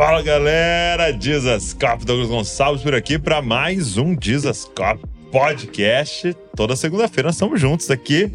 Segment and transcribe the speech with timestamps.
[0.00, 4.98] Fala galera, Jesus Cop, Douglas Gonçalves por aqui para mais um Jesus Cop
[5.30, 6.34] Podcast.
[6.56, 8.32] Toda segunda-feira estamos juntos aqui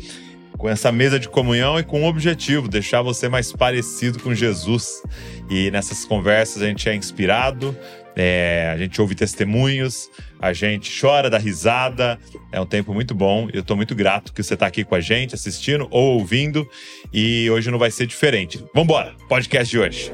[0.59, 5.01] com essa mesa de comunhão e com um objetivo, deixar você mais parecido com Jesus.
[5.49, 7.75] E nessas conversas a gente é inspirado,
[8.15, 10.07] é, a gente ouve testemunhos,
[10.39, 12.19] a gente chora, dá risada.
[12.51, 13.49] É um tempo muito bom.
[13.51, 16.69] Eu estou muito grato que você está aqui com a gente, assistindo ou ouvindo.
[17.11, 18.59] E hoje não vai ser diferente.
[18.71, 20.13] Vamos embora, podcast de hoje.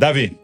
[0.00, 0.38] Davi.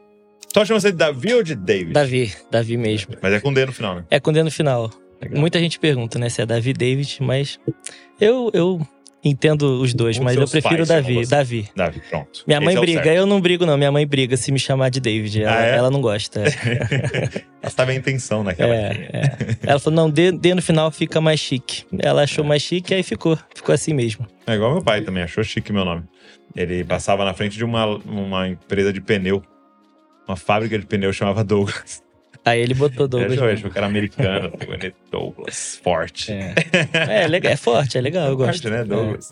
[0.53, 1.93] Tu chama você de Davi ou de David?
[1.93, 3.15] Davi, Davi mesmo.
[3.23, 4.05] Mas é com D no final, né?
[4.11, 4.91] É com D no final.
[5.23, 5.41] Legal.
[5.41, 7.61] Muita gente pergunta, né, se é Davi David, mas
[8.21, 8.85] eu, eu
[9.25, 11.27] entendo os dois, Um mas eu prefiro pais Davi.
[11.27, 11.69] Davi.
[11.75, 12.43] Davi, pronto.
[12.47, 13.77] Minha mãe é briga, eu não brigo não.
[13.79, 15.43] Minha mãe briga se me chamar de David.
[15.43, 15.77] Ela, Ah, é?
[15.77, 16.41] ela não gosta.
[16.41, 18.75] Ela estava em intenção naquela.
[18.75, 19.57] É, é.
[19.67, 21.85] Ela falou, não, D, D no final fica mais chique.
[21.99, 23.39] Ela achou mais chique e aí ficou.
[23.55, 24.27] Ficou assim mesmo.
[24.47, 26.03] É igual meu pai também, achou chique meu nome.
[26.55, 29.43] Ele passava na frente de uma, uma empresa de pneu.
[30.29, 32.04] Uma fábrica de pneu chamava Douglas.
[32.45, 33.33] Aí ele botou Douglas.
[33.33, 36.31] Ele achou que era americano, pegou ele Douglas, forte.
[36.31, 36.55] É.
[37.23, 38.63] É, legal, é forte, é legal, eu gosto.
[38.63, 39.31] Forte, né, Douglas?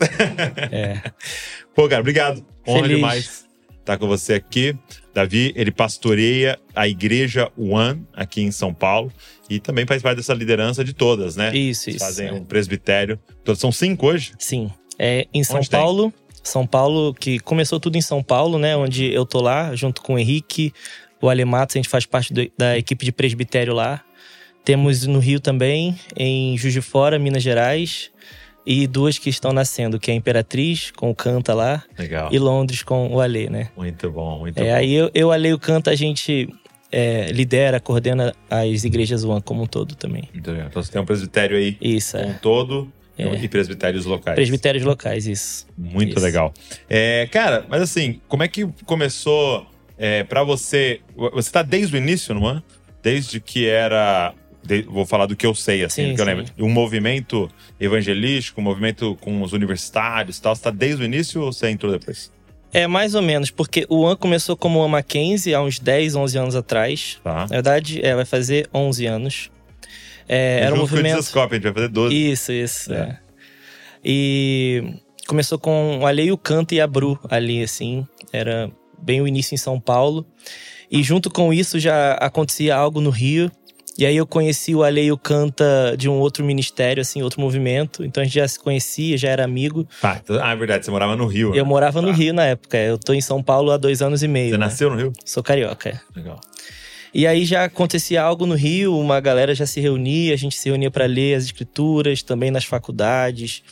[0.70, 1.10] É.
[1.74, 2.44] Pô, cara, obrigado.
[2.66, 2.96] Honra Feliz.
[2.96, 4.76] demais estar com você aqui.
[5.12, 9.12] Davi, ele pastoreia a igreja One aqui em São Paulo
[9.50, 11.54] e também faz parte dessa liderança de todas, né?
[11.54, 11.98] Isso, isso.
[11.98, 12.32] Fazem é.
[12.32, 13.20] um presbitério.
[13.44, 14.32] Todos são cinco hoje?
[14.38, 14.70] Sim.
[14.98, 15.78] É, em São Onde tem?
[15.78, 16.14] Paulo.
[16.42, 18.76] São Paulo, que começou tudo em São Paulo, né?
[18.76, 20.72] Onde eu tô lá, junto com o Henrique,
[21.22, 24.02] o Alematos, a gente faz parte do- da equipe de presbitério lá.
[24.64, 28.10] Temos no Rio também, em Juiz de Fora, Minas Gerais.
[28.64, 32.28] E duas que estão nascendo, que é a Imperatriz, com o Canta lá, Legal.
[32.30, 33.70] e Londres com o Ale, né?
[33.76, 34.74] Muito bom, muito É, bom.
[34.76, 36.48] aí eu, eu, Ale e o Canta, a gente
[36.92, 40.28] é, lidera, coordena as igrejas One como um todo também.
[40.32, 40.68] Muito legal.
[40.68, 42.32] Então você tem um presbitério aí Isso, um é.
[42.34, 43.24] todo É.
[43.34, 44.36] e presbitérios locais.
[44.36, 45.66] Presbitérios locais, isso.
[45.76, 46.24] Muito Isso.
[46.24, 46.54] legal.
[46.88, 49.66] É, cara, mas assim, como é que começou
[50.02, 51.00] é, para você?
[51.32, 52.60] Você tá desde o início, não é?
[53.00, 54.34] Desde que era.
[54.60, 56.44] de- vou falar do que eu sei, assim, Sim, que eu lembro.
[56.58, 57.48] Um movimento
[57.78, 60.56] evangelístico, um movimento com os universitários e tal.
[60.56, 62.32] Você tá desde o início ou você entrou depois?
[62.72, 66.36] É, mais ou menos, porque o One começou como One Mackenzie há uns 10, 11
[66.36, 67.20] anos atrás.
[67.22, 67.40] Tá.
[67.42, 69.50] Na verdade, é, vai fazer 11 anos.
[70.28, 71.14] É, era um movimento...
[71.14, 72.30] Desascope, a gente vai fazer 12.
[72.32, 72.92] Isso, isso.
[72.92, 72.96] É.
[72.96, 73.18] é.
[74.04, 74.94] E
[75.28, 78.04] começou com o Ale e o Canto e a Bru ali, assim.
[78.32, 78.68] Era
[79.02, 80.24] bem o início em São Paulo.
[80.90, 83.50] E junto com isso já acontecia algo no Rio.
[83.98, 87.40] E aí eu conheci o Ale e o Canta de um outro ministério, assim, outro
[87.42, 88.02] movimento.
[88.04, 89.86] Então a gente já se conhecia, já era amigo.
[90.00, 90.18] Tá.
[90.22, 91.50] então- Ah, é verdade, você morava no Rio.
[91.54, 91.68] Eu né?
[91.68, 92.14] morava no Tá.
[92.14, 92.78] Rio na época.
[92.78, 94.50] Eu tô em São Paulo há dois anos e meio.
[94.50, 94.64] Você né?
[94.64, 95.12] nasceu no Rio?
[95.26, 96.00] Sou carioca, é.
[96.16, 96.40] Legal.
[97.14, 100.70] E aí já acontecia algo no Rio, uma galera já se reunia, a gente se
[100.70, 103.62] reunia para ler as escrituras, também nas faculdades.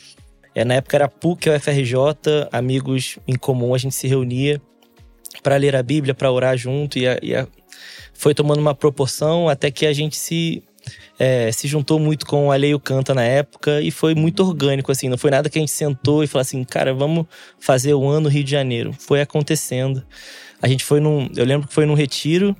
[0.53, 1.95] É, na época era PUC ou FRJ,
[2.51, 4.61] amigos em comum, a gente se reunia
[5.43, 7.47] para ler a Bíblia, para orar junto e, a- e a-
[8.13, 10.63] foi tomando uma proporção até que a gente se
[11.19, 15.07] é, se juntou muito com o Aleio Canta na época e foi muito orgânico, assim.
[15.09, 17.27] Não foi nada que a gente sentou e falou assim, cara, vamos
[17.59, 18.91] fazer o ano Rio de Janeiro.
[18.97, 20.03] Foi acontecendo.
[20.59, 21.29] A gente foi num.
[21.35, 22.55] Eu lembro que foi num retiro.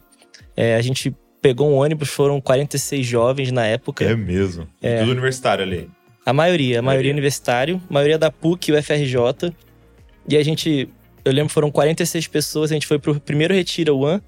[0.55, 1.11] é, a gente
[1.41, 4.05] pegou um ônibus, foram 46 jovens na época.
[4.05, 4.67] É mesmo.
[4.99, 5.89] Tudo universitário ali.
[6.23, 7.11] A maioria, a maioria Maioria.
[7.13, 9.51] universitário, a maioria da PUC e o FRJ.
[10.29, 10.87] E a gente,
[11.23, 14.21] eu lembro que foram 46 pessoas, a gente foi pro primeiro retiro One.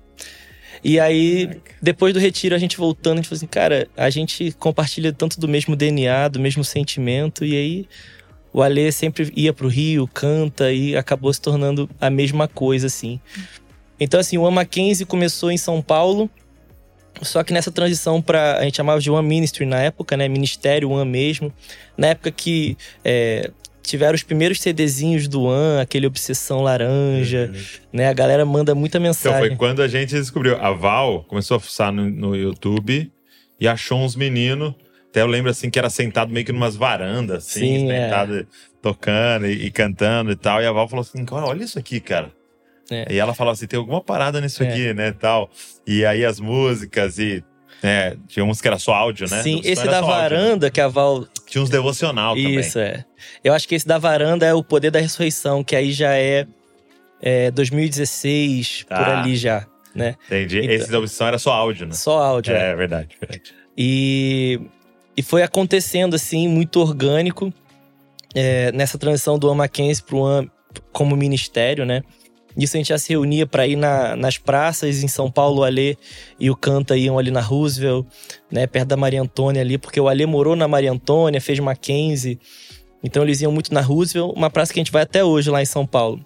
[0.83, 4.51] E aí, depois do retiro, a gente voltando, a gente falou assim, cara, a gente
[4.59, 7.87] compartilha tanto do mesmo DNA, do mesmo sentimento, e aí
[8.51, 13.19] o Alê sempre ia pro Rio, canta, e acabou se tornando a mesma coisa, assim.
[13.99, 16.29] Então, assim, o One Mackenzie começou em São Paulo,
[17.21, 20.27] só que nessa transição para a gente chamava de One Ministry na época, né?
[20.27, 21.53] Ministério One mesmo.
[21.97, 22.75] Na época que
[23.05, 23.51] é,
[23.83, 27.51] tiveram os primeiros CDzinhos do One, aquele Obsessão Laranja,
[27.91, 28.07] né?
[28.07, 29.39] A galera manda muita Então, mensagem.
[29.49, 30.57] foi quando a gente descobriu.
[30.59, 33.11] A Val começou a fuçar no, no YouTube
[33.59, 34.73] e achou uns meninos.
[35.09, 38.05] Até eu lembro assim que era sentado meio que numas varandas, assim, Sim, é.
[38.05, 38.47] sentado
[38.81, 40.61] tocando e, e cantando e tal.
[40.61, 42.31] E a Val falou assim: cara, olha isso aqui, cara.
[42.89, 43.13] É.
[43.13, 44.67] E ela falava assim: tem alguma parada nisso É.
[44.69, 45.11] aqui, né?
[45.11, 45.49] Tal.
[45.85, 47.43] E aí as músicas e.
[47.85, 49.41] É, tinha uns que era só áudio, né?
[49.43, 50.21] Sim, esse da só áudio, né?
[50.21, 51.27] varanda que a Val.
[51.53, 52.89] Tinha uns devocional Isso, também.
[52.93, 53.05] é.
[53.43, 56.47] Eu acho que esse da varanda é o poder da ressurreição, que aí já é,
[57.21, 59.21] é 2016, por Tá.
[59.21, 60.15] ali já, né?
[60.25, 60.59] Entendi.
[60.61, 61.93] Então- Esse da opção era só áudio, né?
[61.93, 62.55] Só áudio.
[62.55, 62.71] é.
[62.71, 63.53] É, verdade, verdade.
[63.77, 64.59] E,
[65.15, 67.53] e foi acontecendo assim, muito orgânico,
[68.33, 70.49] é, nessa transição do One Mackenzie pro One
[70.91, 72.01] como ministério, né?
[72.57, 75.63] Isso a gente já se reunia para ir na, nas praças em São Paulo, o
[75.63, 75.97] Alê
[76.39, 78.05] e o Canta iam ali na Roosevelt,
[78.51, 82.39] né, perto da Maria Antônia ali, porque o Alê morou na Maria Antônia, fez Mackenzie.
[83.03, 85.61] Então eles iam muito na Roosevelt, uma praça que a gente vai até hoje lá
[85.61, 86.23] em São Paulo.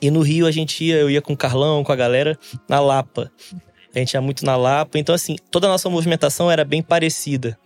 [0.00, 2.36] E no Rio a gente ia, eu ia com o Carlão, com a galera,
[2.68, 3.30] na Lapa.
[3.94, 4.98] A gente ia muito na Lapa.
[4.98, 7.56] Então, assim, toda a nossa movimentação era bem parecida.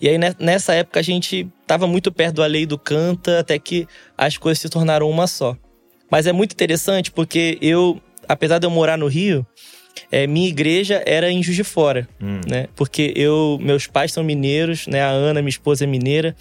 [0.00, 3.86] E aí, nessa época, a gente estava muito perto do Alei do Canta, até que
[4.18, 5.56] as coisas se tornaram uma só.
[6.12, 7.98] Mas é muito interessante porque eu,
[8.28, 9.46] apesar de eu morar no Rio,
[10.10, 12.38] é, minha igreja era em Juiz de Fora, hum.
[12.46, 12.66] né?
[12.76, 15.00] Porque eu, meus pais são mineiros, né?
[15.00, 16.36] A Ana, minha esposa, é mineira.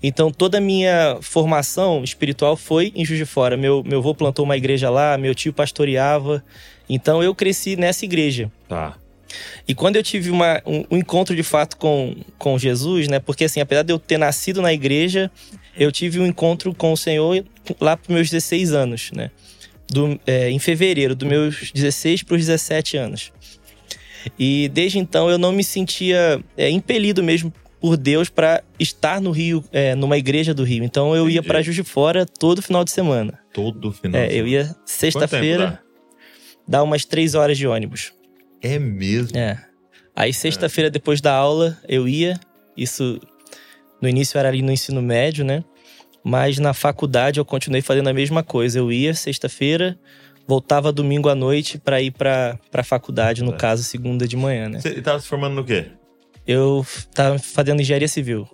[0.00, 3.56] Então, toda a minha formação espiritual foi em Juiz de Fora.
[3.56, 6.44] Meu, meu avô plantou uma igreja lá, meu tio pastoreava.
[6.88, 8.52] Então, eu cresci nessa igreja.
[8.68, 8.96] Tá.
[9.66, 13.18] E quando eu tive uma, um, um, encontro de fato com, com Jesus, né?
[13.18, 15.28] Porque assim, apesar de eu ter nascido na igreja,
[15.78, 17.44] eu tive um encontro com o Senhor
[17.80, 19.30] lá para meus 16 anos, né?
[19.90, 23.32] Do, é, em fevereiro, dos meus 16 para os 17 anos.
[24.38, 29.30] E desde então eu não me sentia é, impelido mesmo por Deus para estar no
[29.30, 30.82] Rio, é, numa igreja do Rio.
[30.82, 31.36] Então eu Entendi.
[31.36, 33.38] ia para Juiz de Fora todo final de semana.
[33.52, 34.20] Todo final.
[34.20, 35.80] É, eu ia sexta-feira,
[36.66, 38.12] dar umas três horas de ônibus.
[38.60, 39.38] É mesmo?
[39.38, 39.58] É.
[40.14, 42.38] Aí sexta-feira depois da aula eu ia.
[42.76, 43.20] Isso
[44.00, 45.64] no início era ali no ensino médio, né?
[46.22, 48.78] Mas na faculdade eu continuei fazendo a mesma coisa.
[48.78, 49.98] Eu ia sexta-feira,
[50.46, 53.56] voltava domingo à noite para ir para a faculdade, no é.
[53.56, 54.80] caso, segunda de manhã, né?
[54.80, 55.86] Você estava se formando no quê?
[56.46, 56.84] Eu
[57.14, 58.48] tava fazendo engenharia civil.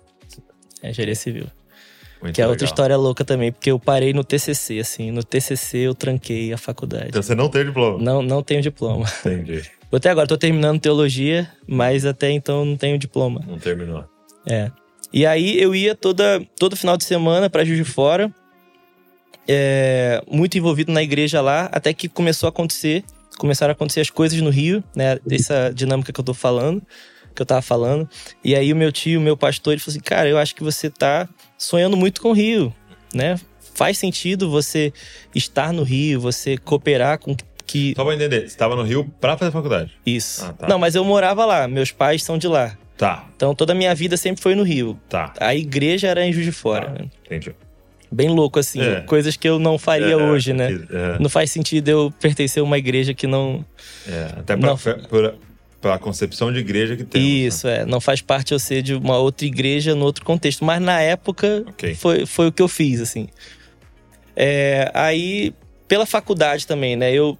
[0.81, 1.47] É, engenharia civil.
[2.21, 2.51] Muito que é legal.
[2.51, 5.11] outra história louca também, porque eu parei no TCC, assim.
[5.11, 7.09] No TCC eu tranquei a faculdade.
[7.09, 8.01] Então você não tem diploma?
[8.01, 9.05] Não, não tenho diploma.
[9.25, 9.63] Entendi.
[9.91, 13.41] Até agora tô terminando teologia, mas até então não tenho diploma.
[13.47, 14.03] Não terminou.
[14.45, 14.69] É.
[15.13, 18.33] E aí eu ia toda, todo final de semana para Juiz de Fora,
[19.47, 23.03] é, muito envolvido na igreja lá, até que começou a acontecer,
[23.37, 25.19] começaram a acontecer as coisas no Rio, né?
[25.25, 26.81] Dessa dinâmica que eu tô falando
[27.35, 28.09] que eu tava falando.
[28.43, 30.63] E aí o meu tio, o meu pastor, ele falou assim: Cara, eu acho que
[30.63, 32.73] você tá sonhando muito com o Rio,
[33.13, 33.37] né?
[33.73, 34.93] Faz sentido você
[35.33, 37.35] estar no Rio, você cooperar com
[37.67, 37.93] que.
[37.95, 39.91] Só pra entender, você estava no Rio pra fazer faculdade?
[40.05, 40.45] Isso.
[40.45, 40.67] Ah, tá.
[40.67, 42.77] Não, mas eu morava lá, meus pais são de lá.
[42.97, 43.27] Tá.
[43.35, 44.99] Então toda a minha vida sempre foi no Rio.
[45.09, 45.33] Tá.
[45.39, 46.91] A igreja era em Juiz de Fora.
[46.91, 47.05] Tá.
[47.25, 47.55] Entendi.
[48.11, 48.81] Bem louco, assim.
[48.81, 49.01] É.
[49.01, 50.71] Coisas que eu não faria é, hoje, né?
[50.89, 51.19] É.
[51.19, 53.65] Não faz sentido eu pertencer a uma igreja que não.
[54.07, 54.77] É, até pra, não...
[54.77, 55.35] por,
[55.81, 57.27] pela concepção de igreja que temos.
[57.27, 57.33] Né?
[57.33, 57.79] Isso, né?
[57.79, 57.85] é.
[57.85, 60.63] Não faz parte eu ser de uma outra igreja no outro contexto.
[60.63, 61.93] Mas na época okay.
[61.95, 63.27] foi, foi o que eu fiz, assim.
[64.35, 65.53] É, aí,
[65.87, 67.11] pela faculdade também, né?
[67.11, 67.37] Eu,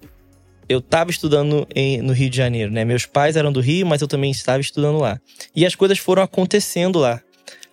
[0.68, 2.84] eu tava estudando em, no Rio de Janeiro, né?
[2.84, 5.20] Meus pais eram do Rio, mas eu também estava estudando lá.
[5.54, 7.20] E as coisas foram acontecendo lá.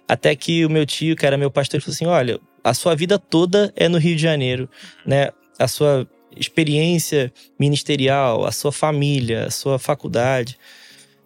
[0.07, 3.17] Até que o meu tio, que era meu pastor, falou assim: olha, a sua vida
[3.17, 4.69] toda é no Rio de Janeiro,
[5.05, 5.29] né?
[5.57, 10.57] A sua experiência ministerial, a sua família, a sua faculdade.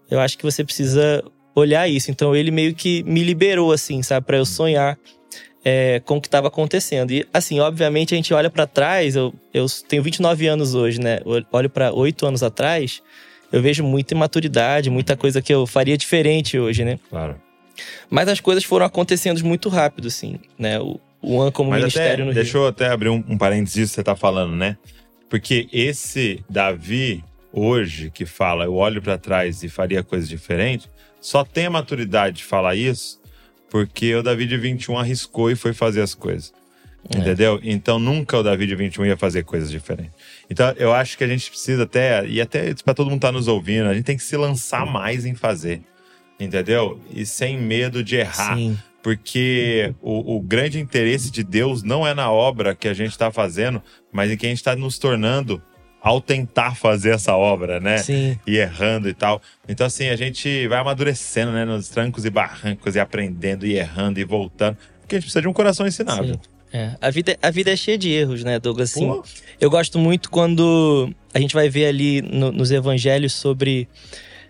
[0.10, 1.24] Eu acho que você precisa
[1.56, 2.12] olhar isso.
[2.12, 4.98] Então ele meio que me liberou, assim, sabe, para eu sonhar
[5.63, 7.12] é, com o que estava acontecendo.
[7.12, 11.19] E, assim, obviamente a gente olha para trás, eu, eu tenho 29 anos hoje, né?
[11.25, 13.01] Eu olho para oito anos atrás,
[13.51, 17.00] eu vejo muita imaturidade, muita coisa que eu faria diferente hoje, né?
[17.09, 17.36] Claro.
[18.09, 20.80] Mas as coisas foram acontecendo muito rápido, assim, né?
[20.80, 22.63] O, o AN como Mas ministério até, no Deixa Rio.
[22.63, 24.77] eu até abrir um, um parênteses que você tá falando, né?
[25.30, 30.89] Porque esse Davi, hoje, que fala, eu olho para trás e faria coisas diferentes,
[31.19, 33.19] só tem a maturidade de falar isso
[33.69, 36.54] porque o Davi de 21 arriscou e foi fazer as coisas.
[37.14, 37.19] É.
[37.19, 37.59] Entendeu?
[37.64, 40.14] Então nunca o Davi de 21 ia fazer coisas diferentes.
[40.50, 43.31] Então eu acho que a gente precisa até, e até para todo mundo estar tá
[43.31, 45.81] nos ouvindo, a gente tem que se lançar mais em fazer.
[46.40, 47.00] Entendeu?
[47.12, 48.56] E sem medo de errar.
[48.56, 53.12] Sim porque o, o, grande interesse de Deus não é na obra que a gente
[53.12, 53.81] está fazendo,
[54.12, 55.64] mas em que a gente está nos tornando
[56.01, 57.97] ao tentar fazer essa obra, né?
[57.97, 58.39] Sim.
[58.45, 59.42] E errando e tal.
[59.68, 61.66] Então, assim, a gente vai amadurecendo, né?
[61.66, 64.77] Nos trancos e barrancos, e aprendendo, e errando, e voltando.
[65.01, 66.35] Porque a gente precisa de um coração ensinável.
[66.35, 66.57] Sim.
[66.71, 68.92] É, a vida, a vida é cheia de erros, né, Douglas?
[68.92, 69.09] Assim,
[69.59, 73.87] eu gosto muito quando a gente vai ver ali no, nos evangelhos sobre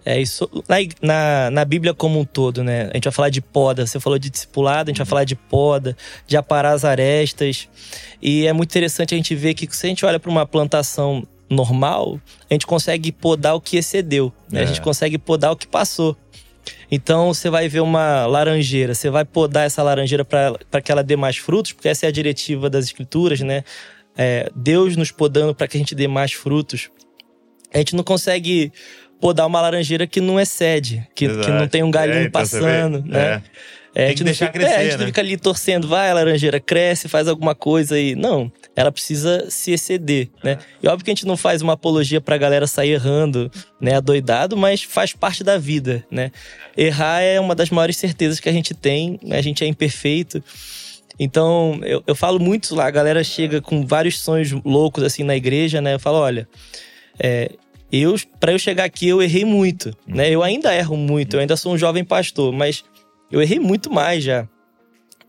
[0.04, 2.90] é isso na, na, na, Bíblia como um todo, né?
[2.92, 3.86] A gente vai falar de poda.
[3.86, 7.68] Você falou de discipulado, a gente vai falar de poda, de aparar as arestas.
[8.22, 11.28] E é muito interessante a gente ver que se a gente olha para uma plantação
[11.50, 14.62] normal, a gente consegue podar o que excedeu, né?
[14.62, 14.64] É.
[14.64, 16.16] A gente consegue podar o que passou.
[16.92, 21.16] Então você vai ver uma laranjeira, você vai podar essa laranjeira para que ela dê
[21.16, 23.64] mais frutos, porque essa é a diretiva das escrituras, né?
[24.18, 26.90] É, Deus nos podando para que a gente dê mais frutos.
[27.74, 28.72] A gente não consegue
[29.20, 33.04] podar uma laranjeira que não excede, que, que não tem um galinho é, então passando,
[33.06, 33.20] né?
[33.20, 33.42] É.
[33.98, 35.06] É, a Tem gente que não deixar fica, crescer, é, a gente né?
[35.08, 38.14] fica ali torcendo, vai, a laranjeira cresce, faz alguma coisa aí.
[38.14, 40.60] Não, ela precisa se exceder, né?
[40.84, 43.52] E óbvio que a gente não faz uma apologia pra galera sair errando,
[43.82, 46.32] né, adoidado, mas faz parte da vida, né?
[46.78, 50.44] Errar é uma das maiores certezas que a gente tem, a gente é imperfeito.
[51.20, 55.36] Então, eu, eu falo muito lá, a galera chega com vários sonhos loucos assim na
[55.36, 55.96] igreja, né?
[55.96, 56.48] Eu falo, olha,
[57.18, 57.50] é,
[57.92, 60.30] eu para eu chegar aqui eu errei muito, né?
[60.30, 62.84] Eu ainda erro muito, eu ainda sou um jovem pastor, mas
[63.32, 64.48] eu errei muito mais já.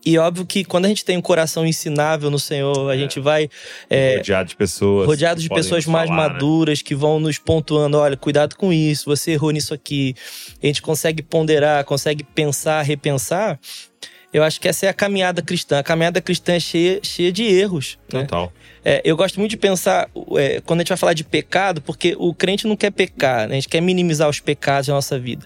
[0.05, 3.49] E óbvio que quando a gente tem um coração ensinável no Senhor, a gente vai
[3.89, 5.05] é, rodeado de pessoas.
[5.05, 6.33] rodeado de pessoas mais falar, né?
[6.33, 10.15] maduras que vão nos pontuando, olha, cuidado com isso, você errou nisso aqui.
[10.63, 13.59] A gente consegue ponderar, consegue pensar, repensar.
[14.31, 15.79] Eu acho que essa é a caminhada cristã.
[15.79, 17.97] A caminhada cristã é cheia, cheia de erros.
[18.13, 18.21] Né?
[18.21, 18.53] Total.
[18.85, 22.15] É, eu gosto muito de pensar, é, quando a gente vai falar de pecado, porque
[22.17, 23.53] o crente não quer pecar, né?
[23.53, 25.45] a gente quer minimizar os pecados da nossa vida.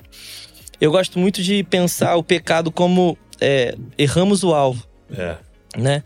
[0.83, 4.85] Eu gosto muito de pensar o pecado como é, erramos o alvo,
[5.15, 5.37] É.
[5.77, 6.03] né?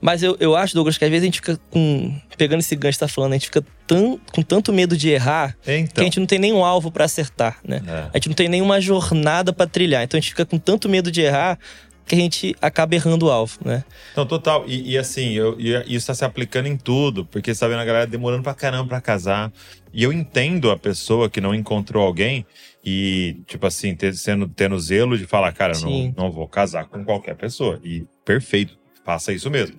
[0.00, 2.14] Mas eu, eu acho, Douglas, que às vezes a gente fica com.
[2.38, 5.10] Pegando esse gancho que você tá falando, a gente fica tão, com tanto medo de
[5.10, 6.00] errar que Então.
[6.02, 7.82] a gente não tem nenhum alvo pra acertar, né?
[7.86, 7.92] É.
[8.14, 10.02] A gente não tem nenhuma jornada pra trilhar.
[10.04, 11.58] Então a gente fica com tanto medo de errar
[12.06, 13.84] que a gente acaba errando o alvo, né?
[14.12, 14.64] Então, total.
[14.66, 17.80] E, e assim, eu, e isso tá se aplicando em tudo, porque você tá vendo
[17.80, 19.52] a galera demorando pra caramba pra casar.
[19.92, 22.44] E eu entendo a pessoa que não encontrou alguém
[22.84, 26.12] e, tipo assim, ter, sendo, tendo zelo de falar, cara, Sim.
[26.16, 27.80] não, não vou casar com qualquer pessoa.
[27.84, 29.78] E perfeito, faça isso mesmo.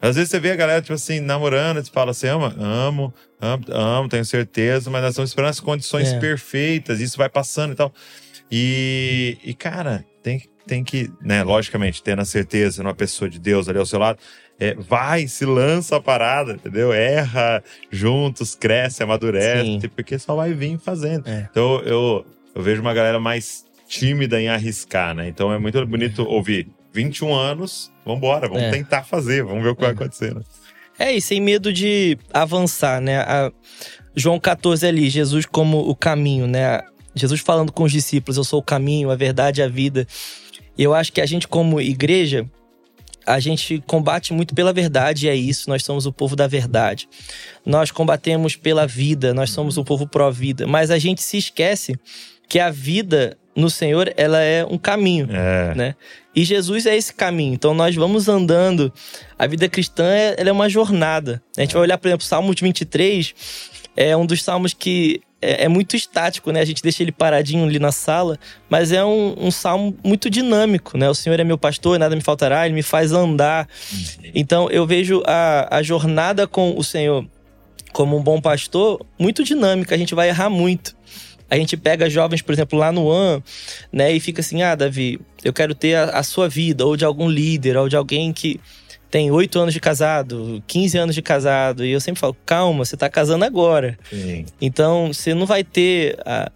[0.00, 2.52] Às vezes você vê a galera, tipo assim, namorando, e fala, você ama?
[2.58, 6.18] Amo, amo, amo, tenho certeza, mas nós estamos esperando as condições É.
[6.18, 7.92] perfeitas, isso vai passando e tal.
[8.50, 13.68] E, e cara, tem, tem que, né, logicamente, tendo a certeza numa pessoa de Deus
[13.68, 14.18] ali ao seu lado,
[14.60, 16.92] é, vai, se lança a parada, entendeu?
[16.92, 19.88] Erra juntos, cresce, amadurece, Sim.
[19.94, 21.26] porque só vai vir fazendo.
[21.28, 21.48] É.
[21.50, 25.28] Então eu, eu vejo uma galera mais tímida em arriscar, né?
[25.28, 28.70] Então é muito bonito ouvir 21 anos, vambora, vamos É.
[28.70, 30.42] tentar fazer, vamos ver o que vai acontecer, né?
[30.98, 33.18] É, e sem medo de avançar, né?
[33.20, 33.50] A-
[34.14, 36.82] João 14 ali, Jesus como o caminho, né?
[37.14, 40.06] Jesus falando com os discípulos, eu sou o caminho, a verdade e a vida.
[40.76, 42.46] E eu acho que a gente, como igreja,
[43.26, 47.08] a gente combate muito pela verdade, e é isso, nós somos o povo da verdade.
[47.64, 51.98] Nós combatemos pela vida, nós somos o povo pró-vida, mas a gente se esquece
[52.48, 55.74] que a vida no Senhor, ela é um caminho É.
[55.74, 55.94] né?
[56.34, 57.52] E Jesus é esse caminho.
[57.52, 58.90] Então nós vamos andando.
[59.38, 61.42] A vida cristã é, ela é uma jornada.
[61.56, 63.34] A gente vai olhar, por exemplo, Salmos 23
[63.96, 66.60] é um dos salmos que é, é muito estático, né?
[66.60, 68.38] A gente deixa ele paradinho ali na sala,
[68.70, 71.10] mas é um, um salmo muito dinâmico, né?
[71.10, 73.68] O Senhor é meu pastor, nada me faltará, ele me faz andar.
[74.34, 77.26] Então eu vejo a, a jornada com o Senhor
[77.92, 79.94] como um bom pastor muito dinâmica.
[79.94, 80.96] A gente vai errar muito.
[81.50, 83.42] A gente pega jovens, por exemplo, lá no AN,
[83.92, 87.04] né, e fica assim: ah, Davi, eu quero ter a, a sua vida, ou de
[87.04, 88.58] algum líder, ou de alguém que
[89.12, 91.84] tem oito anos de casado, 15 anos de casado.
[91.84, 93.98] E eu sempre falo: calma, você tá casando agora.
[94.10, 94.46] Sim.
[94.60, 96.50] Então, você não vai ter, a,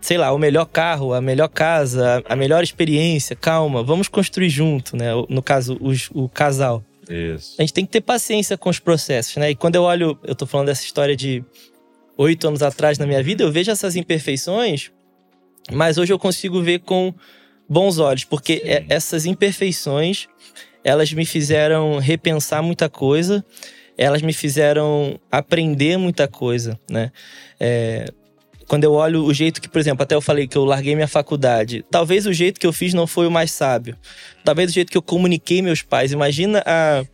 [0.00, 3.36] sei lá, o melhor carro, a melhor casa, a, melhor experiência.
[3.36, 5.10] Calma, vamos construir junto, né?
[5.28, 6.84] No caso, os- o casal.
[7.08, 7.54] Isso.
[7.56, 9.50] A gente tem que ter paciência com os processos, né?
[9.52, 11.44] E quando eu olho, eu tô falando dessa história de
[12.18, 14.90] oito anos atrás na minha vida, eu vejo essas imperfeições,
[15.70, 17.14] mas hoje eu consigo ver com
[17.68, 18.62] bons olhos, porque Sim.
[18.70, 20.26] é- essas imperfeições,
[20.86, 23.44] elas me fizeram repensar muita coisa,
[23.98, 27.10] elas me fizeram aprender muita coisa, né?
[27.58, 28.08] É,
[28.68, 31.08] quando eu olho o jeito que, por exemplo, até eu falei que eu larguei minha
[31.08, 33.96] faculdade, talvez o jeito que eu fiz não foi o mais sábio.
[34.44, 36.12] Talvez o jeito que eu comuniquei meus pais.
[36.12, 37.04] Imagina a.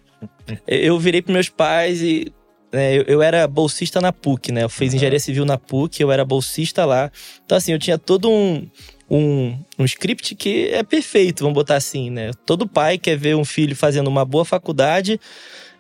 [0.69, 2.31] Eu virei para meus pais e.
[2.71, 4.65] né, eu, era bolsista na PUC, né?
[4.65, 7.11] Eu fiz engenharia civil na PUC, eu era bolsista lá.
[7.45, 8.69] Então, assim, eu tinha todo um,
[9.15, 12.31] um, um script que é perfeito, vamos botar assim, né?
[12.47, 15.21] Todo pai quer ver um filho fazendo uma boa faculdade,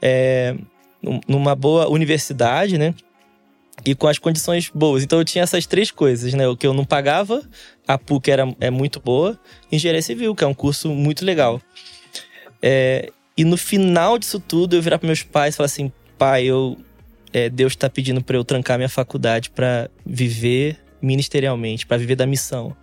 [0.02, 0.54] é,
[1.02, 2.94] num- numa boa universidade, né?
[3.86, 5.02] E com as condições boas.
[5.02, 6.46] Então eu tinha essas três coisas, né?
[6.46, 7.42] O que eu não pagava,
[7.88, 9.40] a PUC era, é muito boa,
[9.72, 11.58] engenharia civil, que é um curso muito legal.
[12.60, 16.44] É, e no final disso tudo, eu virar para meus pais e falar assim: pai,
[16.44, 16.76] eu,
[17.32, 22.26] é, Deus está pedindo para eu trancar minha faculdade para viver ministerialmente, para viver da
[22.26, 22.74] missão.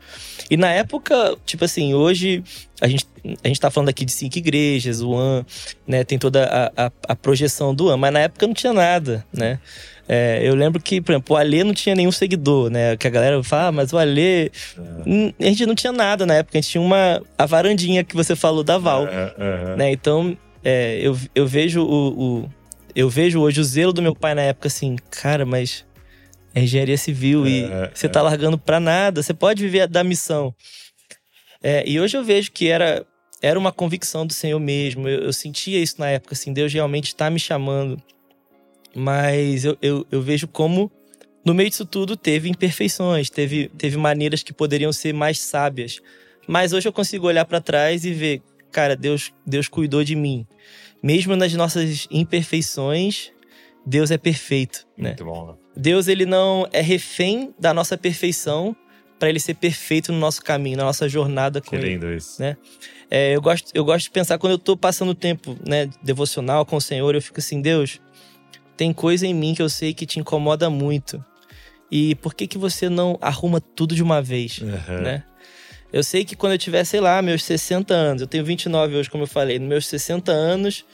[0.52, 2.44] E na época, tipo assim, hoje
[2.82, 3.06] a gente,
[3.44, 5.46] a gente tá falando aqui de cinco igrejas, o AN,
[5.88, 6.04] né?
[6.04, 9.60] Tem toda a, a, a projeção do AN, mas na época não tinha nada, né?
[10.12, 12.98] É, eu lembro que, por exemplo, o Alê não tinha nenhum seguidor, né?
[12.98, 14.50] Que a galera fala, ah, mas o Alê.
[15.06, 17.22] Hum, A gente não tinha nada na época, a gente tinha uma.
[17.38, 19.76] A varandinha que você falou da Val é.
[19.78, 19.92] né?
[19.92, 22.50] Então, é, eu, eu vejo o, o-
[22.96, 25.86] eu vejo hoje o zelo do meu pai na época assim, cara, mas
[26.53, 28.10] é engenharia civil e É, você é.
[28.10, 30.53] tá largando pra nada, você pode viver da missão.
[31.62, 33.06] É, e hoje eu vejo que era
[33.41, 35.08] era uma convicção do Senhor mesmo.
[35.08, 38.01] Eu, eu sentia isso na época, assim, Deus realmente está me chamando.
[38.96, 40.91] Mas eu, eu, eu, vejo como,
[41.46, 46.01] no meio disso tudo, teve imperfeições, teve, teve maneiras que poderiam ser mais sábias.
[46.48, 48.41] Mas hoje eu consigo olhar para trás e ver,
[48.72, 50.46] cara, Deus, Deus cuidou de mim.
[51.01, 53.32] Mesmo nas nossas imperfeições,
[53.86, 55.10] Deus é perfeito, né?
[55.10, 55.48] Muito bom.
[55.48, 55.53] Né?
[55.80, 58.76] Deus ele não é refém da nossa perfeição
[59.18, 62.16] para ele ser perfeito no nosso caminho, na nossa jornada com que ele.
[62.16, 62.42] isso.
[62.42, 62.58] Né?
[63.10, 66.76] É, eu, gosto, eu gosto de pensar quando eu tô passando tempo né, devocional com
[66.76, 68.02] o Senhor, eu fico assim, Deus,
[68.76, 71.24] tem coisa em mim que eu sei que te incomoda muito.
[71.90, 75.02] E por que que você não arruma tudo de uma vez, uhum.
[75.02, 75.24] né?
[75.92, 79.10] Eu sei que quando eu tiver, sei lá, meus 60 anos, eu tenho 29 hoje,
[79.10, 80.86] como eu falei, nos meus 60 anos,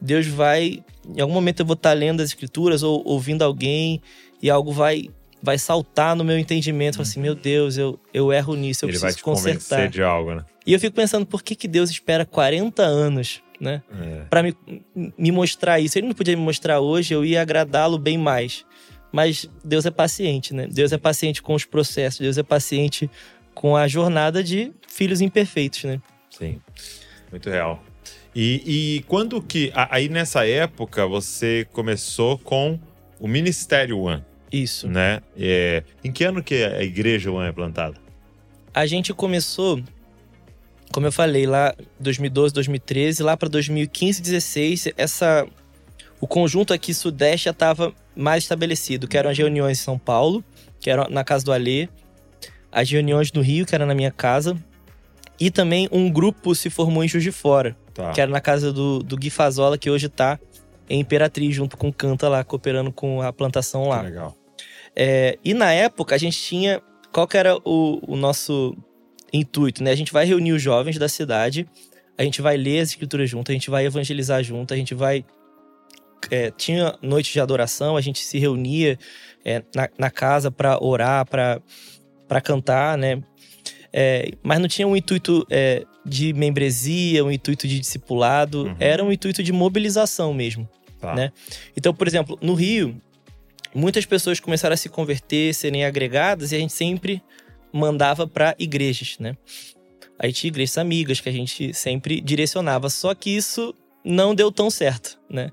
[0.00, 0.84] Deus vai,
[1.16, 4.00] em algum momento eu vou estar lendo as escrituras ou ouvindo alguém
[4.42, 5.08] e algo vai
[5.42, 9.06] vai saltar no meu entendimento, assim, meu Deus, eu, eu erro nisso, eu Ele preciso
[9.06, 9.88] vai te consertar.
[9.88, 10.44] de algo, né?
[10.66, 13.82] E eu fico pensando, por que, que Deus espera 40 anos, né?
[14.02, 14.22] É.
[14.28, 14.56] Pra me,
[15.16, 15.96] me mostrar isso.
[15.96, 18.64] Ele não podia me mostrar hoje, eu ia agradá-lo bem mais.
[19.12, 20.66] Mas Deus é paciente, né?
[20.66, 23.08] Deus é paciente com os processos, Deus é paciente
[23.54, 26.00] com a jornada de filhos imperfeitos, né?
[26.28, 26.60] Sim,
[27.30, 27.82] muito real.
[28.34, 29.72] E, e quando que.
[29.74, 32.78] Aí nessa época você começou com
[33.20, 34.24] o Ministério One.
[34.50, 34.88] Isso.
[34.88, 35.20] Né?
[35.36, 37.96] É, em que ano que a igreja One é plantada?
[38.72, 39.80] A gente começou,
[40.92, 45.46] como eu falei, lá 2012, 2013, lá para 2015, 2016, essa
[46.20, 50.42] o conjunto aqui sudeste já estava mais estabelecido, que eram as reuniões em São Paulo,
[50.80, 51.88] que eram na casa do Alê,
[52.72, 54.56] as reuniões no Rio, que era na minha casa,
[55.38, 58.12] e também um grupo se formou em Juiz de Fora, tá.
[58.12, 60.38] que era na casa do, do Gui Fazola, que hoje está
[60.88, 64.00] em Imperatriz, junto com Canta lá, cooperando com a plantação lá.
[64.00, 64.36] Que legal.
[64.94, 66.82] É, e na época a gente tinha.
[67.12, 68.76] Qual que era o, o nosso
[69.32, 69.90] intuito, né?
[69.90, 71.66] A gente vai reunir os jovens da cidade,
[72.16, 75.24] a gente vai ler as escrituras junto, a gente vai evangelizar junto, a gente vai.
[76.30, 78.98] É, tinha noite de adoração, a gente se reunia
[79.44, 83.22] é, na, na, casa para orar, para cantar, né?
[83.92, 88.76] É, mas não tinha um intuito é, de membresia, um intuito de discipulado, uhum.
[88.78, 90.68] era um intuito de mobilização mesmo.
[91.00, 91.14] Tá.
[91.14, 91.32] Né?
[91.76, 93.00] Então, por exemplo, no Rio,
[93.74, 97.22] muitas pessoas começaram a se converter, serem agregadas, e a gente sempre
[97.72, 99.36] mandava para igrejas, né?
[100.18, 104.70] Aí tinha igrejas amigas que a gente sempre direcionava, só que isso não deu tão
[104.70, 105.50] certo, né?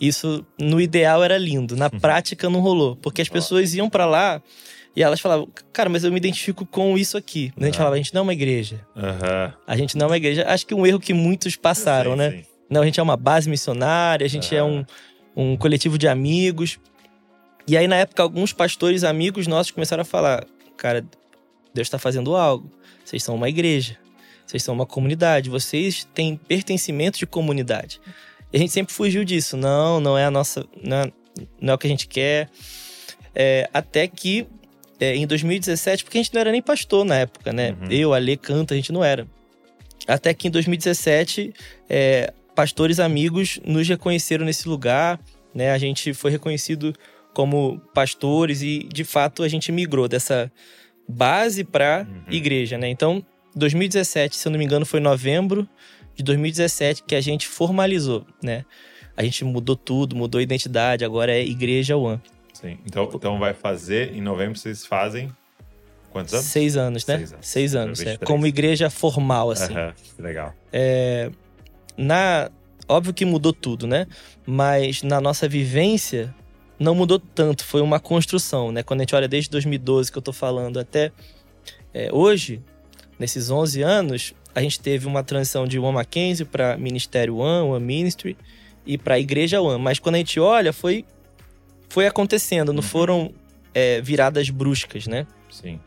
[0.00, 2.00] Isso no ideal era lindo, na uhum.
[2.00, 4.40] prática não rolou, porque as pessoas iam para lá
[4.94, 7.52] e elas falavam, cara, mas eu me identifico com isso aqui.
[7.56, 8.84] A gente falava, a gente não é uma igreja.
[8.96, 9.52] Uhum.
[9.66, 10.44] A gente não é uma igreja.
[10.48, 12.30] Acho que um erro que muitos passaram, né?
[12.30, 12.44] Sim.
[12.68, 14.60] Não, a gente é uma base missionária, a gente uhum.
[14.60, 16.78] é um, um coletivo de amigos.
[17.66, 20.44] E aí, na época, alguns pastores amigos nossos começaram a falar:
[20.76, 21.04] Cara,
[21.72, 22.70] Deus está fazendo algo.
[23.04, 23.96] Vocês são uma igreja.
[24.44, 25.50] Vocês são uma comunidade.
[25.50, 28.00] Vocês têm pertencimento de comunidade.
[28.52, 29.56] E a gente sempre fugiu disso.
[29.56, 30.66] Não, não é a nossa.
[30.82, 31.12] Não é,
[31.60, 32.50] não é o que a gente quer.
[33.34, 34.46] É, até que
[35.00, 37.74] é, em 2017, porque a gente não era nem pastor na época, né?
[37.80, 37.90] Uhum.
[37.90, 39.26] Eu, Ale, Canta, a gente não era.
[40.06, 41.54] Até que em 2017,
[41.88, 45.18] é, pastores amigos nos reconheceram nesse lugar,
[45.54, 45.72] né?
[45.72, 46.94] A gente foi reconhecido
[47.32, 50.52] como pastores e de fato a gente migrou dessa
[51.08, 52.32] base para uhum.
[52.32, 52.88] igreja, né?
[52.88, 53.24] Então,
[53.56, 55.66] 2017, se eu não me engano, foi novembro
[56.14, 58.64] de 2017 que a gente formalizou, né?
[59.16, 62.20] A gente mudou tudo, mudou a identidade, agora é Igreja One.
[62.60, 62.78] Sim.
[62.86, 65.30] Então, então vai fazer, em novembro vocês fazem
[66.10, 66.46] quantos anos?
[66.46, 67.16] Seis anos, né?
[67.16, 67.46] Seis anos.
[67.46, 68.16] Seis anos é.
[68.18, 69.72] Como igreja formal, assim.
[69.72, 69.92] Uhum.
[70.18, 70.54] Legal.
[70.72, 71.30] É,
[71.96, 72.50] na,
[72.88, 74.06] óbvio que mudou tudo, né?
[74.46, 76.34] Mas na nossa vivência,
[76.78, 78.82] não mudou tanto, foi uma construção, né?
[78.82, 81.12] Quando a gente olha desde 2012 que eu tô falando até
[81.92, 82.62] é, hoje,
[83.18, 87.84] nesses 11 anos, a gente teve uma transição de One Mackenzie para Ministério One, One
[87.84, 88.36] Ministry
[88.84, 89.82] e para Igreja One.
[89.82, 91.04] Mas quando a gente olha, foi,
[91.90, 92.88] foi acontecendo, não uhum.
[92.88, 93.34] foram
[93.74, 95.26] é, viradas bruscas, né?
[95.50, 95.78] Sim.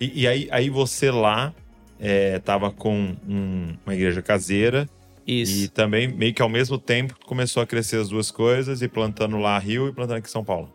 [0.00, 1.52] E, e, aí, aí você lá
[1.98, 4.88] é, tava com um, uma igreja caseira
[5.28, 5.64] isso.
[5.64, 9.36] E também, meio que ao mesmo tempo, começou a crescer as duas coisas, e plantando
[9.36, 10.72] lá Rio e plantando aqui em São Paulo.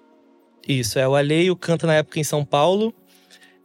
[0.68, 2.94] Isso, é o Aleio canta na época em São Paulo,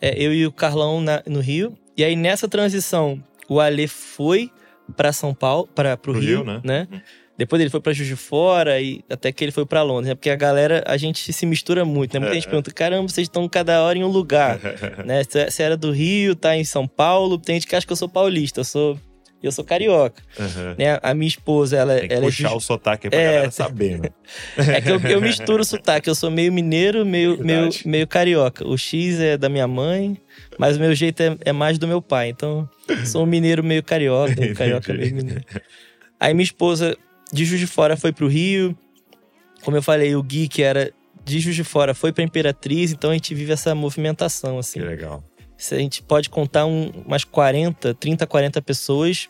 [0.00, 1.76] é, eu e o Carlão na, no Rio.
[1.94, 4.50] E aí nessa transição, o Ale foi
[4.96, 6.60] para São Paulo, para pro Rio, Rio, né?
[6.64, 6.88] né?
[6.90, 7.00] Uhum.
[7.38, 10.14] Depois ele foi para Juiz de Fora e até que ele foi para Londres, né?
[10.16, 12.18] Porque a galera, a gente se mistura muito, né?
[12.18, 12.34] Muita é.
[12.34, 14.58] gente pergunta: caramba, vocês estão cada hora em um lugar,
[15.06, 15.22] né?
[15.22, 17.38] Você era do Rio, tá em São Paulo.
[17.38, 18.98] Tem gente que acha que eu sou paulista, eu sou
[19.40, 20.20] eu sou carioca.
[20.36, 20.74] Uhum.
[20.76, 20.98] Né?
[21.00, 22.54] A minha esposa, ela, Tem que ela puxar é.
[22.56, 24.08] o sotaque pra É, galera saber, né?
[24.74, 26.10] É que eu, eu misturo o sotaque.
[26.10, 27.82] Eu sou meio mineiro, meio, meio, Verdade.
[27.86, 28.66] meio carioca.
[28.66, 30.20] O X é da minha mãe,
[30.58, 32.30] mas o meu jeito é, é mais do meu pai.
[32.30, 32.68] Então,
[33.06, 35.44] sou um mineiro meio carioca, um carioca meio mineiro.
[36.18, 36.96] Aí minha esposa
[37.32, 38.76] de Juiz de Fora foi pro Rio.
[39.62, 40.92] Como eu falei, o Gui, que era
[41.24, 42.92] de Juiz de Fora, foi pra Imperatriz.
[42.92, 44.80] Então a gente vive essa movimentação, assim.
[44.80, 45.22] Que legal.
[45.72, 49.28] A gente pode contar um, umas 40, 30, 40 pessoas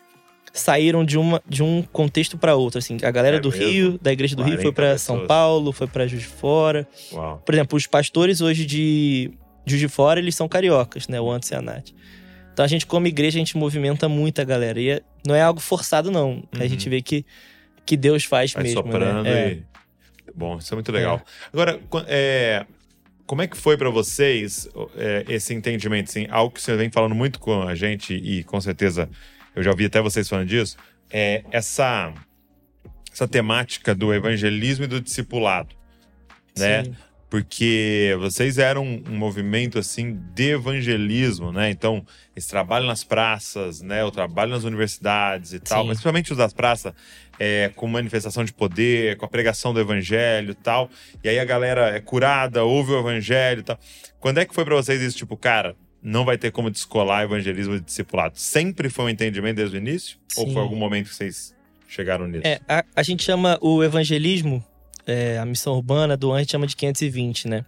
[0.53, 2.79] saíram de, uma, de um contexto para outro.
[2.79, 3.65] Assim, a galera É do mesmo?
[3.65, 5.25] Rio, da Igreja do Rio, 40 foi para São.
[5.27, 6.87] Paulo, foi para Juiz de Fora.
[7.11, 7.41] Uau.
[7.45, 9.31] Por exemplo, os pastores hoje de
[9.65, 11.19] Juiz de Fora, eles são cariocas, né?
[11.21, 11.89] O Antes e a Nath.
[12.53, 14.79] Então a gente, como igreja, a gente movimenta muito a galera.
[14.79, 16.43] E é- não é algo forçado, não.
[16.53, 16.67] A Uhum.
[16.69, 17.25] gente vê que,
[17.89, 18.83] que Deus faz Vai mesmo.
[18.83, 19.41] soprando né?
[19.41, 19.51] É.
[19.53, 19.63] e.
[20.35, 21.21] Bom, isso é muito legal.
[21.51, 22.65] Agora, qu- é,
[23.25, 26.09] como é que foi pra vocês é, esse entendimento?
[26.09, 29.09] Assim, algo que você vem falando muito com a gente, e com certeza
[29.55, 30.77] eu já ouvi até vocês falando disso,
[31.09, 32.13] é essa,
[33.11, 35.75] essa temática do evangelismo e do discipulado.
[36.57, 36.83] Né?
[36.83, 36.95] Sim.
[37.29, 41.69] porque vocês eram um movimento assim de evangelismo, né?
[41.69, 44.03] Então, esse trabalho nas praças, né?
[44.03, 45.87] O trabalho nas universidades e tal, Sim.
[45.87, 46.91] mas principalmente os das praças,
[47.39, 50.89] é, com manifestação de poder, com a pregação do evangelho e tal.
[51.23, 53.79] E aí a galera é curada, ouve o evangelho e tal.
[54.19, 57.75] Quando é que foi pra vocês isso, tipo, cara, não vai ter como descolar evangelismo
[57.75, 58.37] e discipulado?
[58.37, 60.17] Sempre foi um entendimento desde o início?
[60.35, 60.53] Ou Sim.
[60.53, 61.55] foi algum momento que vocês
[61.87, 62.45] chegaram nisso?
[62.45, 64.63] É, a, a gente chama o evangelismo,
[65.07, 67.65] é, a missão urbana do Antes chama de 520, né?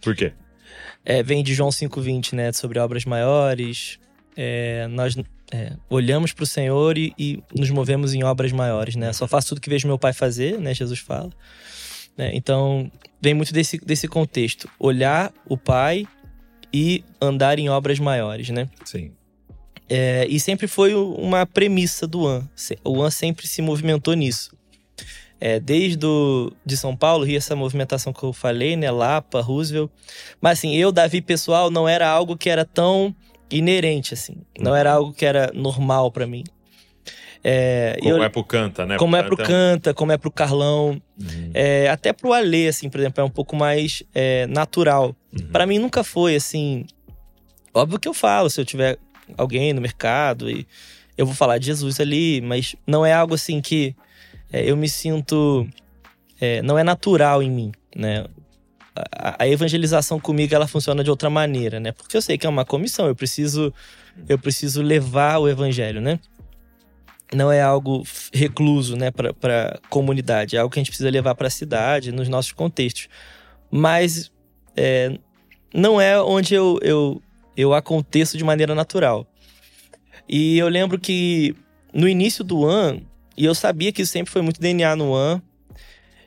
[0.00, 0.32] Por quê?
[1.04, 2.52] É, vem de João 5,20, né?
[2.52, 3.98] Sobre obras maiores.
[4.36, 5.16] É, nós
[5.52, 9.12] é, olhamos para o Senhor e, e nos movemos em obras maiores, né?
[9.12, 10.74] Só faço tudo que vejo meu pai fazer, né?
[10.74, 11.30] Jesus fala.
[12.16, 12.30] Né?
[12.34, 14.68] Então, vem muito desse, desse contexto.
[14.78, 16.06] Olhar o pai
[16.72, 18.68] e andar em obras maiores, né?
[18.84, 19.12] Sim.
[19.88, 22.48] É, e sempre foi uma premissa do AN.
[22.82, 24.56] O AN sempre se movimentou nisso.
[25.38, 28.90] É, desde o, de São Paulo, Rio, essa movimentação que eu falei, né?
[28.90, 29.90] Lapa, Roosevelt.
[30.40, 33.14] Mas assim, eu, Davi, pessoal, não era algo que era tão
[33.50, 34.36] inerente, assim.
[34.58, 36.44] Não era algo que era normal pra mim.
[37.44, 38.96] É, Como eu- é pro Canta, né?
[38.96, 41.00] como é pro Canta Canta, como é pro Carlão.
[41.20, 41.50] Uhum.
[41.54, 45.14] É, até pro Alê, assim, por exemplo, é um pouco mais é, natural.
[45.32, 45.48] Uhum.
[45.52, 46.84] Pra mim nunca foi assim.
[47.72, 48.98] Óbvio que eu falo, se eu tiver
[49.36, 50.66] alguém no mercado e
[51.16, 53.94] eu vou falar de Jesus ali, mas não é algo assim que
[54.52, 55.68] é, eu me sinto.
[56.40, 58.26] é, não é natural em mim, né?
[59.12, 61.92] A, evangelização comigo ela funciona de outra maneira, né?
[61.92, 63.72] Porque eu sei que é uma comissão, eu preciso
[64.28, 66.18] eu preciso levar o evangelho, né?
[67.34, 71.48] Não é algo recluso, né, para comunidade, é algo que a gente precisa levar para
[71.48, 73.08] a cidade, nos nossos contextos.
[73.68, 74.30] Mas
[74.76, 75.18] é,
[75.74, 77.20] não é onde eu, eu,
[77.56, 79.26] eu aconteço de maneira natural.
[80.28, 81.54] E eu lembro que
[81.92, 83.04] no início do ano,
[83.36, 85.42] e eu sabia que sempre foi muito DNA no ano,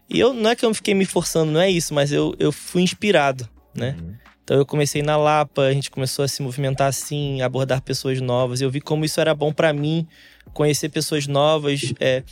[0.09, 2.51] e eu não é que eu fiquei me forçando, não é isso, mas eu, eu
[2.51, 3.95] fui inspirado, né?
[3.99, 4.15] Uhum.
[4.43, 8.61] Então eu comecei na Lapa, a gente começou a se movimentar assim, abordar pessoas novas.
[8.61, 10.07] Eu vi como isso era bom pra mim,
[10.53, 12.23] conhecer pessoas novas, é,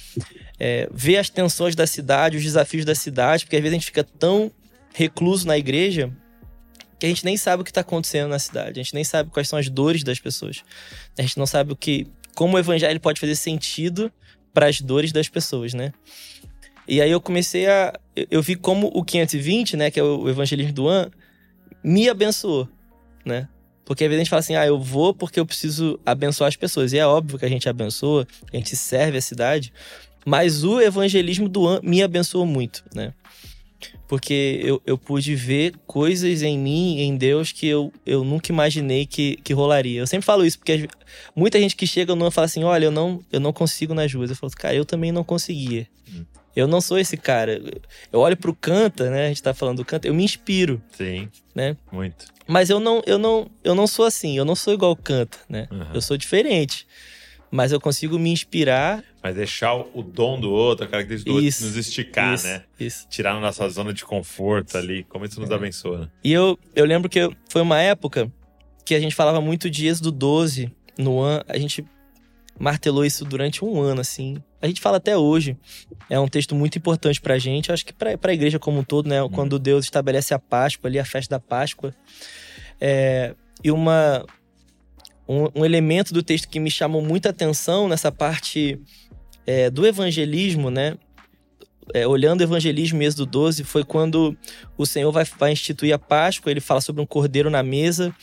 [0.60, 3.86] é, ver as tensões da cidade, os desafios da cidade, porque às vezes a gente
[3.86, 4.52] fica tão
[4.96, 6.12] recluso na igreja
[7.00, 8.80] que a gente nem sabe o que está acontecendo na cidade.
[8.80, 10.64] A gente nem sabe quais são as dores das pessoas.
[11.20, 14.12] A gente não sabe o que, como o evangelho pode fazer sentido
[14.52, 15.94] para as dores das pessoas, né?
[16.88, 20.74] E aí eu comecei a, eu- vi como o 520, né, que é o evangelismo
[20.74, 21.10] do An,
[21.84, 22.68] me abençoou,
[23.26, 23.48] né?
[23.86, 26.56] Porque às vezes a gente fala assim, ah, eu vou porque eu preciso abençoar as
[26.58, 26.92] pessoas.
[26.92, 29.72] E é óbvio que a gente abençoa, a gente serve a cidade,
[30.26, 33.14] mas o evangelismo do An me abençoou muito, né?
[34.08, 39.06] Porque eu, eu pude ver coisas em mim, em Deus, que eu, eu nunca imaginei
[39.06, 40.00] que, que rolaria.
[40.00, 40.88] Eu sempre falo isso, porque
[41.36, 44.14] muita gente que chega no An fala assim: olha, eu não, eu não consigo nas
[44.14, 44.30] ruas.
[44.30, 45.88] Eu falo, cara, eu também não conseguia.
[46.10, 46.26] Hum.
[46.58, 47.62] Eu não sou esse cara.
[48.12, 49.26] Eu olho pro Canta, né?
[49.26, 51.30] A gente tá falando do Canta, eu me inspiro, Sim.
[51.54, 51.78] né?
[51.92, 52.26] Muito.
[52.48, 55.38] Mas eu não, eu não, eu não sou assim, eu não sou igual o Canta,
[55.48, 55.68] né?
[55.72, 55.86] Uhum.
[55.94, 56.88] Eu sou diferente.
[57.52, 59.04] Mas eu consigo me inspirar.
[59.24, 62.64] Mas deixar o- dom do outro, a característica do outro, Isso, nos esticar, isso, né?
[62.80, 63.08] Isso.
[63.08, 65.04] Tirar na nossa zona de conforto ali.
[65.04, 65.42] Como isso É.
[65.44, 66.08] nos abençoa, né?
[66.24, 68.32] E eu, eu lembro que foi uma época
[68.84, 71.44] que a gente falava muito de Êxodo 12 no ano.
[71.48, 71.86] A gente
[72.60, 74.38] martelou isso durante um ano, assim.
[74.62, 75.58] A gente fala até hoje.
[76.10, 77.72] É um texto muito importante pra gente.
[77.72, 79.18] Acho que pra, pra igreja como um todo, né?
[79.32, 81.94] Quando Deus estabelece a Páscoa ali, a festa da Páscoa.
[82.80, 84.26] É, e uma,
[85.28, 88.80] um, um elemento do texto que me chamou muita atenção nessa parte
[89.46, 90.96] é, do evangelismo, né?
[91.94, 94.38] É, olhando o evangelismo Êxodo 12, foi quando
[94.78, 98.14] o Senhor vai, vai instituir a Páscoa, ele fala sobre um cordeiro na mesa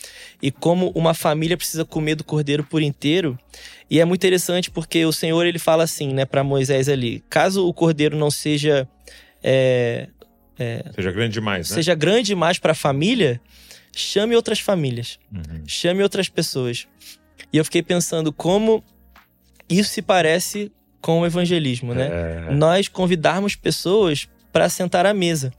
[0.42, 3.38] e como uma família precisa comer do cordeiro por inteiro.
[3.90, 7.66] E é muito interessante porque o Senhor ele fala assim, né, para Moisés ali: caso
[7.66, 8.88] o cordeiro não seja.
[9.42, 10.08] É,
[10.58, 11.74] é, seja grande demais, né?
[11.74, 13.40] Seja grande demais para a família,
[13.94, 15.62] chame outras famílias, uhum.
[15.66, 16.86] chame outras pessoas.
[17.52, 18.82] E eu fiquei pensando como
[19.68, 20.70] isso se parece
[21.04, 22.46] com o evangelismo, né?
[22.48, 22.54] É.
[22.54, 25.52] Nós convidarmos pessoas para sentar à mesa.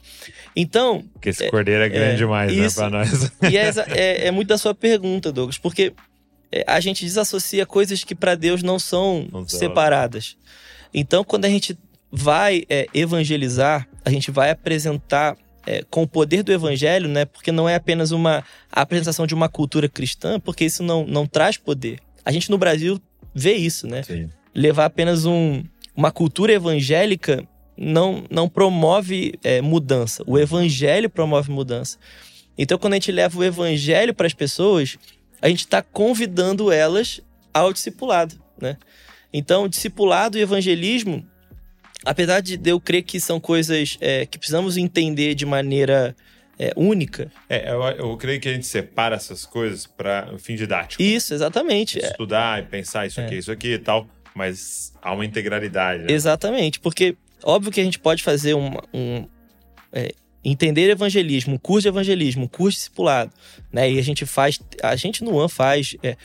[0.55, 1.03] Então.
[1.13, 3.31] Porque esse cordeiro é, é grande é, demais, né, isso, né, para nós.
[3.51, 5.93] E é, é, é, muito da sua pergunta, Douglas, porque
[6.51, 10.35] é, a gente desassocia coisas que para Deus não são não separadas.
[10.91, 11.77] Então, quando a gente
[12.11, 17.25] vai é, evangelizar, a gente vai apresentar é, com o poder do evangelho, né?
[17.25, 21.55] Porque não é apenas uma apresentação de uma cultura cristã, porque isso não, não traz
[21.55, 21.99] poder.
[22.25, 22.99] A gente no Brasil
[23.31, 24.01] vê isso, né?
[24.01, 25.63] Sim levar apenas um,
[25.95, 27.45] uma cultura evangélica
[27.77, 30.23] não, não promove é, mudança.
[30.25, 31.97] O evangelho promove mudança.
[32.57, 34.97] Então, quando a gente leva o evangelho para as pessoas,
[35.41, 37.19] a gente está convidando elas
[37.53, 38.77] ao discipulado, né?
[39.33, 41.25] Então, discipulado e evangelismo,
[42.05, 46.15] apesar de eu crer que são coisas é, que precisamos entender de maneira
[46.57, 47.29] é, única.
[47.49, 51.03] É, eu, eu, creio que a gente separa essas coisas para um fim didático.
[51.03, 51.99] Isso, exatamente.
[51.99, 53.37] Estudar e pensar isso aqui, é.
[53.37, 56.03] isso aqui e tal mas há uma integralidade.
[56.03, 56.11] Né?
[56.11, 59.25] Exatamente, porque óbvio que a gente pode fazer um, um
[59.93, 63.31] é, entender evangelismo, um curso de evangelismo, um curso discipulado,
[63.71, 63.89] né?
[63.89, 66.17] E a gente faz, a gente no AN faz é,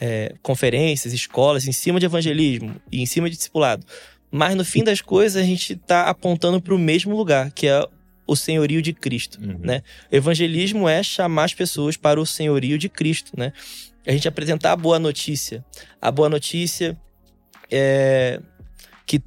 [0.00, 3.86] é, conferências, escolas em cima de evangelismo e em cima de discipulado.
[4.30, 7.86] Mas no fim das coisas a gente está apontando para o mesmo lugar, que é
[8.26, 9.58] o senhorio de Cristo, uhum.
[9.60, 9.82] né?
[10.10, 13.52] Evangelismo é chamar as pessoas para o senhorio de Cristo, né?
[14.06, 15.64] A gente apresentar a boa notícia.
[16.00, 16.96] A boa notícia
[17.70, 18.40] é,
[19.06, 19.20] que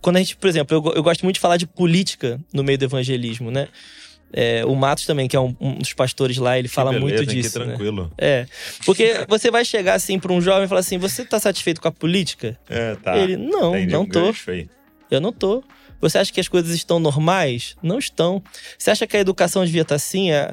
[0.00, 2.78] quando a gente, por exemplo, eu, eu, gosto muito de falar de política no meio
[2.78, 3.68] do evangelismo, né?
[4.32, 7.26] É, o Matos também, que é um, um, dos pastores lá, ele fala beleza, muito
[7.26, 7.52] disso.
[7.52, 7.64] Que né?
[7.66, 8.04] tranquilo.
[8.04, 8.10] Né?
[8.18, 8.46] É.
[8.86, 11.88] Porque você vai chegar assim para um jovem e falar assim: você tá satisfeito com
[11.88, 12.58] a política?
[12.68, 13.16] É, tá.
[13.16, 14.34] Ele, não, Entendi não tô.
[15.10, 15.62] Eu não tô.
[16.00, 17.76] Você acha que as coisas estão normais?
[17.82, 18.42] Não estão.
[18.76, 20.32] Você acha que a educação devia estar tá assim?
[20.32, 20.52] É...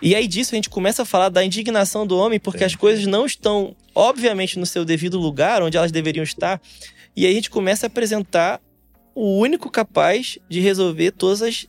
[0.00, 2.64] E aí disso a gente começa a falar da indignação do homem, porque Sim.
[2.64, 6.60] as coisas não estão, obviamente, no seu devido lugar, onde elas deveriam estar.
[7.16, 8.60] E aí a gente começa a apresentar
[9.14, 11.66] o único capaz de resolver todos as,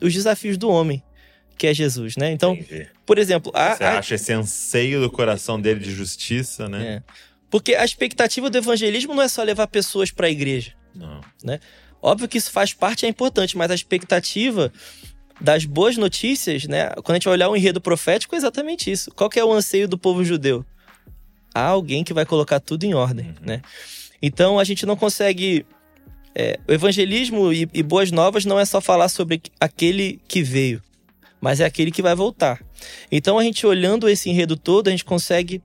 [0.00, 1.02] os desafios do homem,
[1.56, 2.32] que é Jesus, né?
[2.32, 2.88] Então, Entendi.
[3.06, 3.52] por exemplo...
[3.54, 6.96] A, Você acha esse anseio do coração dele de justiça, né?
[6.96, 7.02] É.
[7.48, 10.72] Porque a expectativa do evangelismo não é só levar pessoas para a igreja.
[10.94, 11.20] Não.
[11.44, 11.60] Né?
[12.02, 14.72] Óbvio que isso faz parte, é importante, mas a expectativa
[15.40, 16.90] das boas notícias, né?
[16.96, 19.10] Quando a gente vai olhar o enredo profético, é exatamente isso.
[19.12, 20.64] Qual que é o anseio do povo judeu?
[21.54, 23.34] Há alguém que vai colocar tudo em ordem, uhum.
[23.42, 23.62] né?
[24.20, 25.64] Então a gente não consegue.
[26.34, 30.80] É, o evangelismo e, e boas novas não é só falar sobre aquele que veio,
[31.40, 32.62] mas é aquele que vai voltar.
[33.10, 35.62] Então a gente olhando esse enredo todo, a gente consegue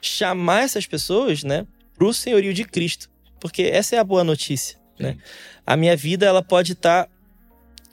[0.00, 3.10] chamar essas pessoas, né, para o senhorio de Cristo,
[3.40, 5.16] porque essa é a boa notícia, né?
[5.66, 7.10] A minha vida ela pode estar tá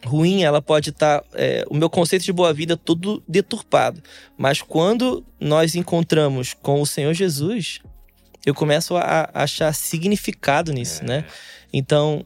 [0.05, 1.21] ruim, ela pode estar.
[1.21, 4.01] Tá, é, o meu conceito de boa vida todo deturpado.
[4.37, 7.79] Mas quando nós encontramos com o Senhor Jesus,
[8.45, 11.07] eu começo a, a achar significado nisso, é.
[11.07, 11.25] né?
[11.71, 12.25] Então,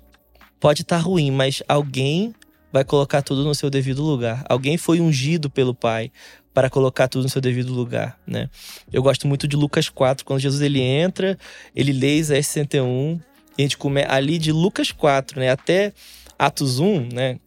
[0.60, 2.34] pode estar tá ruim, mas alguém
[2.72, 4.44] vai colocar tudo no seu devido lugar.
[4.50, 6.12] Alguém foi ungido pelo Pai
[6.54, 8.50] para colocar tudo no seu devido lugar, né?
[8.92, 11.38] Eu gosto muito de Lucas 4, quando Jesus ele entra,
[11.76, 13.20] ele lê Isaías 61,
[13.58, 15.94] e a gente come ali de Lucas 4, né, até
[16.40, 17.40] Atos 1, né,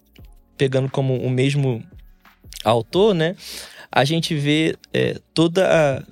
[0.59, 1.83] pegando como o mesmo
[2.65, 3.37] autor, né?
[3.91, 6.03] A gente vê é, toda a,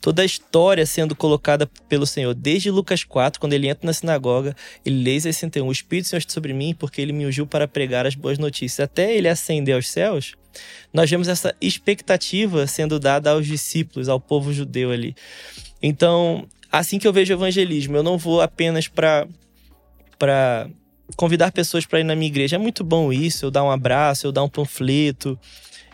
[0.00, 4.56] toda a história sendo colocada pelo Senhor, desde Lucas 4, quando ele entra na sinagoga,
[4.86, 7.68] ele lê 61, o Espírito do Senhor está sobre mim, porque ele me ungiu para
[7.68, 8.80] pregar as boas notícias.
[8.80, 10.34] Até ele ascender aos céus,
[10.92, 15.14] nós vemos essa expectativa sendo dada aos discípulos, ao povo judeu ali.
[15.82, 19.26] Então, assim que eu vejo o evangelismo, eu não vou apenas para
[20.18, 20.68] para
[21.16, 22.56] convidar pessoas para ir na minha igreja.
[22.56, 25.38] É muito bom isso, eu dar um abraço, eu dar um panfleto.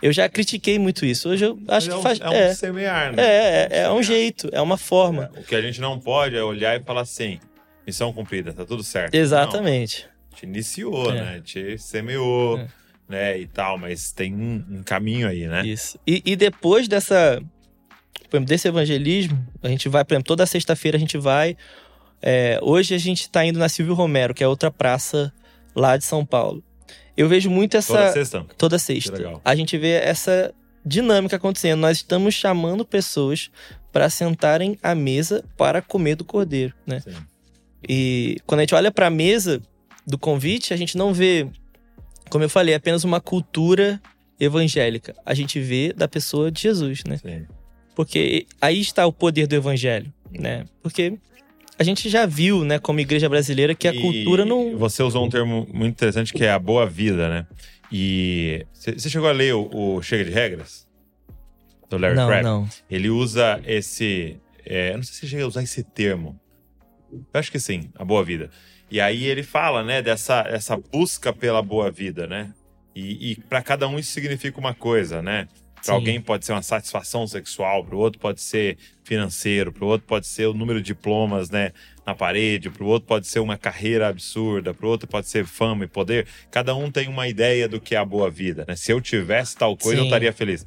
[0.03, 1.29] Eu já critiquei muito isso.
[1.29, 2.21] Hoje eu acho é um, que faz.
[2.21, 3.23] É um é, semear, né?
[3.23, 5.31] É, é, é um jeito, é uma forma.
[5.35, 7.39] É, o que a gente não pode é olhar e falar assim:
[7.87, 9.15] missão cumprida, tá tudo certo.
[9.15, 10.07] Exatamente.
[10.31, 11.15] Não, te iniciou, é.
[11.15, 11.41] né?
[11.43, 12.69] Te semeou, é.
[13.09, 13.39] né?
[13.39, 15.67] E tal, mas tem um, um caminho aí, né?
[15.67, 15.99] Isso.
[16.07, 17.41] E, e depois dessa.
[18.45, 21.57] Desse evangelismo, a gente vai, por exemplo, toda sexta-feira a gente vai
[22.23, 25.33] é, hoje a gente está indo na Silvio Romero, que é outra praça
[25.75, 26.63] lá de São Paulo.
[27.17, 27.95] Eu vejo muito essa.
[27.95, 28.47] Toda sexta?
[28.59, 29.41] Toda sexta.
[29.45, 31.81] A gente vê essa dinâmica acontecendo.
[31.81, 33.51] Nós estamos chamando pessoas
[33.93, 37.01] para sentarem à mesa para comer do cordeiro, né?
[37.01, 37.15] Sim.
[37.89, 39.63] E quando a gente olha para a mesa,
[40.07, 41.49] do convite, a gente não vê,
[42.31, 44.01] como eu falei, apenas uma cultura
[44.39, 45.15] evangélica.
[45.27, 47.17] A gente vê da pessoa de Jesus, né?
[47.17, 47.47] Sim.
[47.95, 50.65] Porque aí está o poder do evangelho, né?
[50.83, 51.19] Porque
[51.79, 54.77] a gente já viu, né, como igreja brasileira, que a E cultura não.
[54.79, 57.47] Você usou um termo muito interessante que é a boa vida, né?
[57.93, 60.87] E você chegou a ler o, o Chega de Regras?
[61.89, 62.43] Do Larry Não, Crabb?
[62.45, 62.69] não.
[62.91, 64.39] Ele usa esse.
[64.65, 66.39] é, eu não sei se chega a usar esse termo.
[67.13, 68.51] Eu acho que sim, a boa vida.
[68.91, 72.53] E aí ele fala, né, dessa essa busca pela boa vida, né?
[72.95, 75.47] E, e para cada um isso significa uma coisa, né?
[75.85, 79.89] Para alguém pode ser uma satisfação sexual, para o outro pode ser financeiro, para o
[79.89, 81.73] outro pode ser o número de diplomas, né,
[82.05, 85.47] na parede, para o outro pode ser uma carreira absurda, para o outro pode ser
[85.47, 86.27] fama e poder.
[86.51, 88.75] Cada um tem uma ideia do que é a boa vida, né?
[88.75, 90.09] Se eu tivesse tal coisa, eu Sim.
[90.09, 90.67] estaria feliz.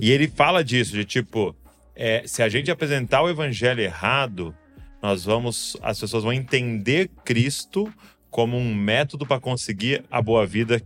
[0.00, 1.54] E ele fala disso, de tipo,
[1.94, 4.54] é, se a gente apresentar o evangelho errado,
[5.02, 7.92] nós vamos, as pessoas vão entender Cristo
[8.30, 10.80] como um método para conseguir a boa vida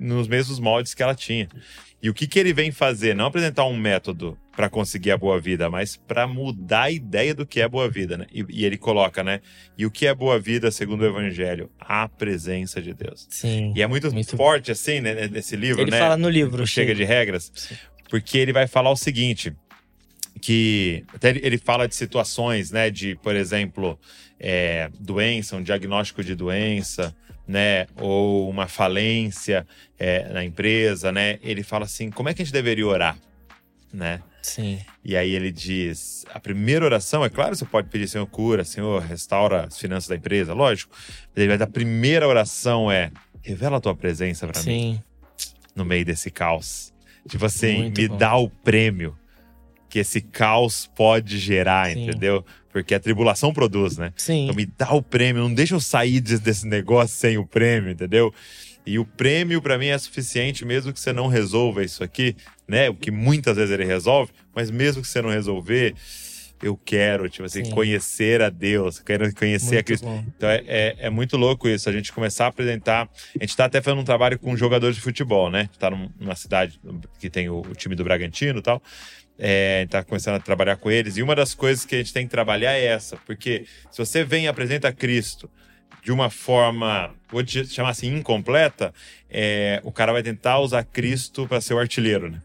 [0.00, 1.48] nos mesmos moldes que ela tinha.
[2.02, 3.14] E o que, que ele vem fazer?
[3.14, 7.44] Não apresentar um método para conseguir a boa vida, mas para mudar a ideia do
[7.46, 8.26] que é boa vida, né?
[8.32, 9.40] E, e ele coloca, né?
[9.76, 11.70] E o que é boa vida segundo o Evangelho?
[11.78, 13.26] A presença de Deus.
[13.28, 13.74] Sim.
[13.76, 15.28] E é muito, Muito- forte assim, né?
[15.28, 15.98] Nesse livro, Ele né?
[15.98, 16.62] fala no livro.
[16.62, 17.74] o Chega de Regras, Sim.
[18.08, 19.54] porque ele vai falar o seguinte,
[20.40, 23.98] que até ele, ele fala de situações, né, de, por exemplo,
[24.38, 27.14] é, doença, um diagnóstico de doença,
[27.50, 29.66] né, ou uma falência
[29.98, 33.18] é, na empresa, né, ele fala assim, como é que a gente deveria orar,
[33.92, 34.22] né?
[34.40, 34.78] Sim.
[35.04, 39.02] E aí ele diz: a primeira oração, é claro, você pode pedir, Senhor, cura, Senhor,
[39.02, 40.96] restaura as finanças da empresa, lógico.
[41.34, 43.10] Dar a primeira oração é:
[43.42, 45.02] revela a tua presença para mim
[45.74, 46.90] no meio desse caos.
[47.28, 48.16] Tipo assim, Muito me bom.
[48.16, 49.14] dá o prêmio
[49.90, 52.04] que esse caos pode gerar, Sim.
[52.08, 52.44] entendeu?
[52.72, 54.12] Porque a tribulação produz, né?
[54.16, 54.44] Sim.
[54.44, 57.90] Então me dá o prêmio, não deixa eu sair de- desse negócio sem o prêmio,
[57.90, 58.32] entendeu?
[58.86, 62.34] E o prêmio pra mim é suficiente, mesmo que você não resolva isso aqui,
[62.66, 62.88] né?
[62.88, 65.94] O que muitas vezes ele resolve, mas mesmo que você não resolver,
[66.62, 67.70] eu quero, tipo assim, Sim.
[67.72, 70.04] conhecer a Deus, quero conhecer a Muito Cristo.
[70.06, 70.24] bom.
[70.36, 73.08] Então é, é, é muito louco isso, a gente começar a apresentar.
[73.38, 75.68] A gente tá até fazendo um trabalho com jogadores de futebol, né?
[75.78, 76.78] Tá num- numa cidade
[77.18, 78.82] que tem o, o time do Bragantino e tal.
[79.42, 81.16] É, a gente tá começando a trabalhar com eles.
[81.16, 84.22] E uma das coisas que a gente tem que trabalhar é essa, porque se você
[84.22, 85.50] vem e apresenta Cristo
[86.02, 88.92] de uma forma, vou te chamar assim, incompleta,
[89.30, 92.42] é, o cara vai tentar usar Cristo para ser o artilheiro, né?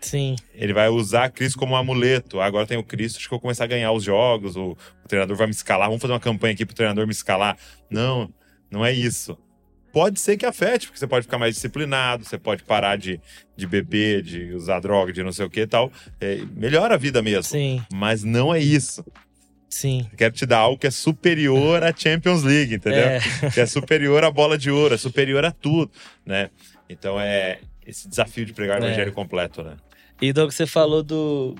[0.00, 0.36] Sim.
[0.54, 2.40] Ele vai usar Cristo como um amuleto.
[2.40, 5.08] Agora tem o Cristo, acho que eu vou começar a ganhar os jogos, o, o
[5.08, 7.56] treinador vai me escalar, vamos fazer uma campanha aqui pro treinador me escalar.
[7.90, 8.32] Não,
[8.70, 9.36] não é isso.
[9.96, 13.18] Pode ser que afete, porque você pode ficar mais disciplinado, você pode parar de,
[13.56, 15.90] de beber, de usar droga, de não sei o que e tal.
[16.20, 17.44] É, melhora a vida mesmo.
[17.44, 17.82] Sim.
[17.90, 19.02] Mas não é isso.
[19.70, 20.06] Sim.
[20.12, 23.06] Eu quero te dar algo que é superior à Champions League, entendeu?
[23.06, 23.20] É.
[23.54, 25.90] Que é superior à bola de ouro, é superior a tudo,
[26.26, 26.50] né?
[26.90, 28.88] Então é esse desafio de pregar o É.
[28.88, 29.76] evangelho completo, né?
[30.20, 31.54] E Doug, você falou do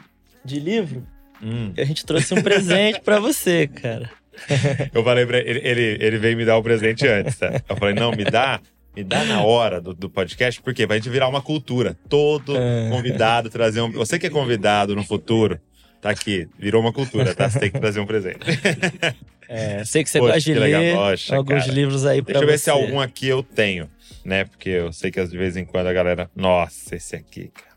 [0.45, 1.07] de livro.
[1.43, 1.73] Hum.
[1.75, 4.11] A gente trouxe um presente pra você, cara.
[4.93, 7.63] Eu falei pra ele, ele, ele veio me dar o presente antes, tá?
[7.69, 8.61] Eu falei, não, me dá,
[8.95, 11.97] me dá na hora do, do podcast, porque vai gente virar uma cultura.
[12.09, 12.89] Todo É.
[12.91, 13.91] convidado trazer um.
[13.93, 15.59] Você que é convidado no futuro,
[16.01, 17.49] tá aqui, virou uma cultura, tá?
[17.49, 18.41] Você tem que trazer um presente.
[19.49, 21.73] É, sei que você Poxa, gosta de ler Poxa, alguns cara.
[21.73, 22.65] livros aí pra Deixa eu ver você.
[22.65, 23.89] se algum aqui eu tenho,
[24.25, 24.45] né?
[24.45, 26.29] Porque eu sei que de vez em quando a galera.
[26.35, 27.77] Nossa, esse aqui, cara.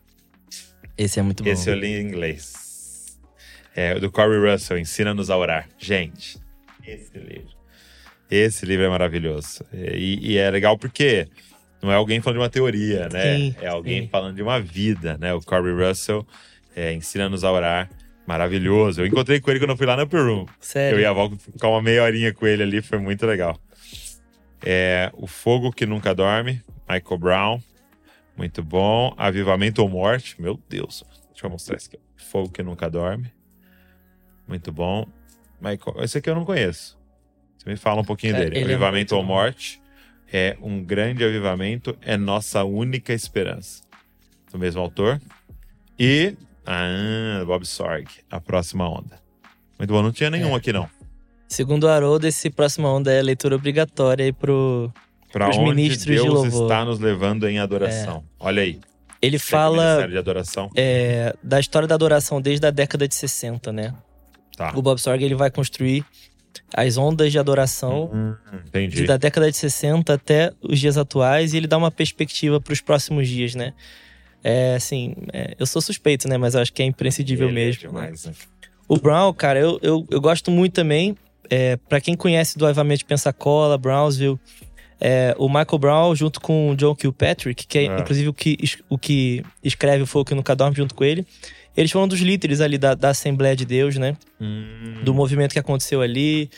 [0.97, 1.49] Esse é muito bom.
[1.51, 3.15] Esse eu li em inglês.
[3.75, 5.69] É do Corey Russell, Ensina-nos a Orar.
[5.77, 6.39] Gente,
[6.85, 7.57] esse livro.
[8.29, 9.63] Esse livro é maravilhoso.
[9.73, 11.27] E, e é legal porque
[11.81, 13.37] não é alguém falando de uma teoria, né?
[13.37, 14.09] Sim, é alguém sim.
[14.09, 15.33] falando de uma vida, né?
[15.33, 16.25] O Corey Russell
[16.75, 17.89] é, Ensina-nos a Orar.
[18.25, 19.01] Maravilhoso.
[19.01, 20.45] Eu encontrei com ele quando eu fui lá no Upper Room.
[20.59, 20.99] Sério.
[20.99, 23.59] Eu a Val ficar uma meia horinha com ele ali, foi muito legal.
[24.63, 27.61] É, o Fogo que Nunca Dorme, Michael Brown.
[28.37, 29.13] Muito bom.
[29.17, 30.39] Avivamento ou Morte.
[30.39, 31.03] Meu Deus.
[31.31, 31.99] Deixa eu mostrar esse aqui.
[32.15, 33.33] Fogo que Nunca Dorme.
[34.47, 35.07] Muito bom.
[35.61, 36.97] Michael, esse aqui eu não conheço.
[37.57, 38.57] Você me fala um pouquinho É, dele.
[38.59, 39.23] ele é Avivamento muito ou.
[39.35, 39.81] Morte.
[40.31, 43.81] É um grande avivamento, é nossa única esperança.
[44.51, 45.19] Do mesmo autor.
[45.97, 46.35] E.
[46.65, 49.19] Ah, Bob Sorg, A Próxima Onda.
[49.77, 50.03] Muito bom.
[50.03, 50.55] Não tinha nenhum É.
[50.55, 50.87] aqui, não.
[51.47, 54.91] Segundo o Haroldo, esse próxima onda é leitura obrigatória aí pro.
[55.31, 56.63] Para Pros ministros de Deus louvor.
[56.63, 58.23] está nos levando em adoração.
[58.39, 58.79] Olha aí.
[59.21, 60.69] Ele Tem fala de adoração.
[60.75, 63.93] é, da história da adoração desde a década de 60, né?
[64.59, 64.73] Tá.
[64.75, 66.03] O Bob Sorg ele vai construir
[66.75, 68.35] as ondas de adoração Hum,
[68.89, 72.73] de, da década de 60 até os dias atuais e ele dá uma perspectiva para
[72.73, 73.73] os próximos dias, né?
[74.43, 76.37] É assim, é, eu sou suspeito, né?
[76.37, 77.81] Mas eu acho que é imprescindível Ele é mesmo.
[77.87, 78.33] demais, né?
[78.85, 81.15] O Brown, cara, eu, eu, eu gosto muito também.
[81.49, 84.37] É, para quem conhece do Avivamento de Pensacola, Brownsville,
[84.99, 87.99] é, o Michael Brown junto com o John Kilpatrick, que é, É.
[87.99, 88.57] inclusive o que,
[88.89, 91.25] o que escreve o que Nunca Dorme junto com ele.
[91.75, 94.15] Eles foram dos líderes ali da, da Assembleia de Deus, né?
[94.39, 95.01] Hum.
[95.03, 96.49] do movimento que aconteceu ali,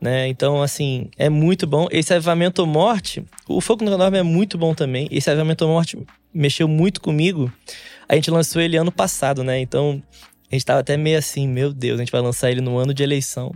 [0.00, 0.28] né?
[0.28, 1.86] Então, assim, é muito bom.
[1.90, 5.08] Esse Avivamento Morte, o Fogo no Norte é muito bom também.
[5.10, 5.98] Esse Avivamento Morte
[6.32, 7.52] mexeu muito comigo.
[8.08, 9.58] A gente lançou ele ano passado, né?
[9.60, 10.02] Então,
[10.50, 12.94] a gente tava até meio assim, meu Deus, a gente vai lançar ele no ano
[12.94, 13.52] de eleição.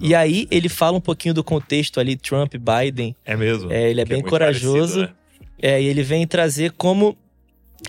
[0.00, 3.14] E aí, ele fala um pouquinho do contexto ali, Trump, Biden.
[3.24, 3.70] É mesmo.
[3.72, 5.00] É, ele é Que bem muito corajoso.
[5.00, 5.14] parecido, né?
[5.62, 7.16] É, e ele vem trazer como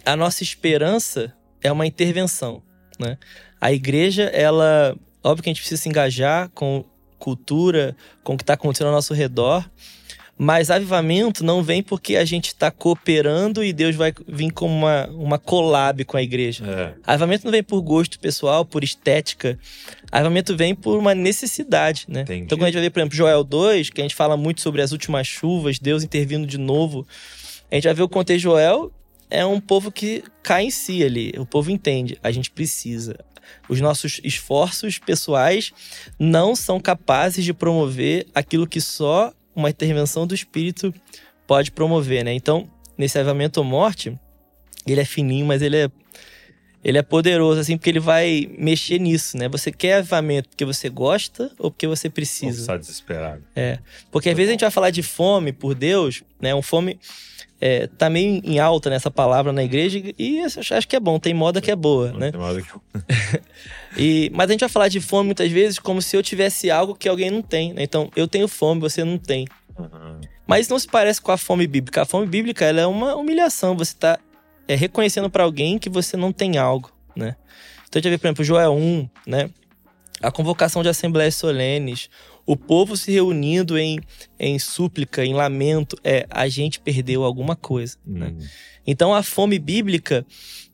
[0.05, 1.33] a nossa esperança
[1.63, 2.61] é uma intervenção,
[2.99, 3.17] né?
[3.59, 6.83] A igreja, ela, óbvio que a gente precisa se engajar com
[7.19, 9.69] cultura, com o que está acontecendo ao nosso redor,
[10.43, 15.07] mas avivamento não vem porque a gente está cooperando e Deus vai vir como uma,
[15.09, 16.65] uma collab com a igreja.
[16.65, 16.93] É.
[17.05, 19.59] Avivamento não vem por gosto pessoal, por estética.
[20.11, 22.21] Avivamento vem por uma necessidade, né?
[22.21, 22.45] Entendi.
[22.45, 24.61] Então, quando a gente vai ver, por exemplo, Joel 2, que a gente fala muito
[24.61, 27.05] sobre as últimas chuvas, Deus intervindo de novo,
[27.69, 28.91] a gente vai ver o contexto de Joel
[29.31, 31.33] é um povo que cai em si ali.
[31.37, 33.17] O povo entende, a gente precisa.
[33.67, 35.71] Os nossos esforços pessoais
[36.19, 40.93] não são capazes de promover aquilo que só uma intervenção do Espírito
[41.47, 42.33] pode promover, né?
[42.33, 44.17] Então, nesse avivamento ou morte,
[44.85, 45.91] ele é fininho, mas ele é
[46.83, 49.47] ele é poderoso, assim, porque ele vai mexer nisso, né?
[49.49, 52.59] Você quer avivamento porque você gosta ou porque você precisa?
[52.59, 53.43] Está desesperado.
[54.11, 56.55] Porque às vezes a gente vai falar de fome por Deus, né?
[56.55, 56.99] Um fome
[57.61, 61.31] é, tá meio em alta nessa palavra na igreja e acho que é bom, tem
[61.33, 62.31] moda que é boa, né?
[62.31, 63.39] tem modo que-
[63.95, 66.95] E, mas a gente vai falar de fome muitas vezes como se eu tivesse algo
[66.95, 67.83] que alguém não tem, né?
[67.83, 69.45] Então, eu tenho fome, você não tem.
[69.77, 70.19] Aham.
[70.47, 72.01] Mas isso não se parece com a fome bíblica.
[72.01, 73.75] A fome bíblica ela é uma humilhação.
[73.75, 74.17] Você está
[74.67, 77.35] é, reconhecendo para alguém que você não tem algo, né?
[77.87, 79.49] Então a gente vai ver, por exemplo, Joel 1, né?
[80.21, 82.09] A convocação de assembleias solenes,
[82.45, 83.99] o povo se reunindo em,
[84.39, 85.95] em súplica, em lamento.
[86.03, 88.33] É, a gente perdeu alguma coisa, né?
[88.37, 88.45] Hum.
[88.85, 90.25] Então a fome bíblica,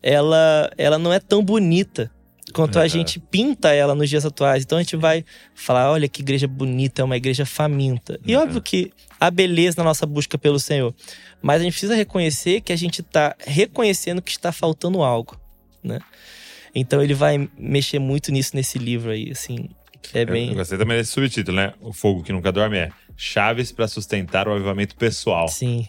[0.02, 2.12] ela, ela não é tão bonita
[2.54, 2.90] quanto a É.
[2.90, 4.64] gente pinta ela nos dias atuais.
[4.64, 8.20] Então a gente vai falar, olha que igreja bonita, é uma igreja faminta.
[8.26, 8.44] E Uhum.
[8.44, 10.96] óbvio que há beleza na nossa busca pelo Senhor.
[11.42, 15.40] Mas a gente precisa reconhecer que a gente está reconhecendo que está faltando algo,
[15.84, 16.00] né?
[16.74, 19.70] Então ele vai mexer muito nisso nesse livro aí, assim.
[20.14, 20.54] É Eu bem...
[20.54, 21.74] gostei também desse subtítulo, né?
[21.82, 25.48] O fogo que nunca dorme é chaves para sustentar o avivamento pessoal.
[25.48, 25.88] Sim.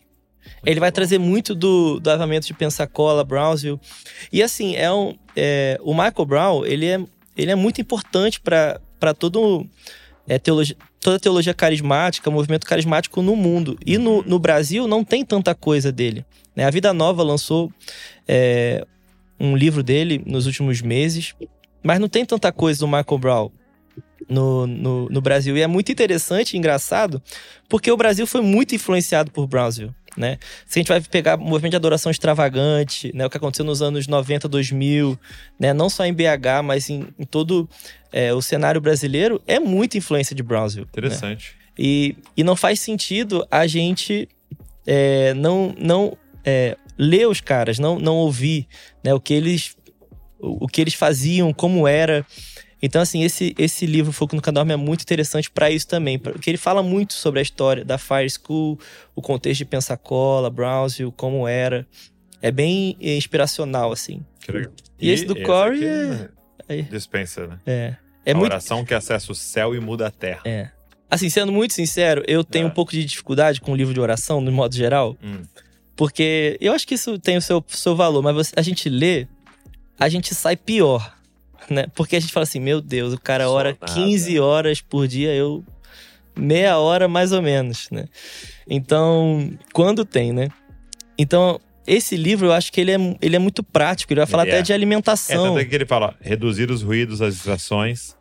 [0.65, 3.79] Ele vai trazer muito do, do avamento de Pensacola, Brownsville.
[4.33, 7.01] E assim, é um, é, o Michael Brown, ele é,
[7.37, 9.67] ele é muito importante para todo
[10.27, 13.79] é, teologia, toda a teologia carismática, movimento carismático no mundo.
[13.85, 16.25] E no, no Brasil não tem tanta coisa dele.
[16.57, 16.65] né?
[16.65, 17.71] A Vida Nova lançou
[18.27, 18.85] é,
[19.39, 21.35] um livro dele nos últimos meses,
[21.83, 23.51] mas não tem tanta coisa do Michael Brown
[24.29, 25.57] no, no, no Brasil.
[25.57, 27.23] E é muito interessante e engraçado,
[27.69, 29.93] porque o Brasil foi muito influenciado por Brownsville.
[30.17, 30.39] Né?
[30.67, 33.81] Se a gente vai pegar o movimento de adoração extravagante, né, o que aconteceu nos
[33.81, 35.19] anos 90, 2000,
[35.61, 37.69] né, não só em BH, mas em, em todo
[38.11, 40.87] é, o cenário brasileiro, é muita influência de Brownsville.
[40.87, 40.91] né?
[40.91, 41.57] Interessante.
[41.79, 44.29] E, e não faz sentido a gente
[44.85, 48.67] é, não, não é, ler os caras, não, não ouvir
[49.05, 49.77] né, o, que eles,
[50.41, 52.27] o, o que eles faziam, como era.
[52.81, 56.49] Então, assim, esse, esse livro, Foco no Cadorme, é muito interessante para isso também, porque
[56.49, 58.79] ele fala muito sobre a história da Fire School,
[59.17, 61.87] o contexto de Pensacola, Brownsville, como era.
[62.41, 64.25] É bem é, inspiracional, assim.
[64.41, 64.73] Que legal.
[65.01, 66.29] E esse do Corey aqui
[66.69, 67.59] é- Dispensa, né?
[67.67, 70.43] É, é a muito oração que acessa o céu e muda a terra.
[70.45, 70.71] É.
[71.11, 72.69] Assim, sendo muito sincero, eu tenho É.
[72.69, 75.43] um pouco de dificuldade com o livro de oração, no modo geral, Hum.
[75.97, 79.27] porque eu acho que isso tem o seu, seu valor, mas você- a gente lê,
[79.99, 81.17] a gente sai pior,
[81.69, 81.87] né?
[81.95, 83.93] Porque a gente fala assim, meu Deus, o cara Só ora nada.
[83.93, 85.65] 15 horas por dia, eu
[86.37, 88.07] meia hora mais ou menos, né?
[88.69, 90.49] Então, quando tem, né?
[91.19, 94.45] Então, esse livro eu acho que ele é, ele é muito prático, ele vai falar
[94.45, 94.63] até é.
[94.63, 95.49] de É, alimentação.
[95.49, 98.15] tanto é que ele fala, reduzir os ruídos, as distrações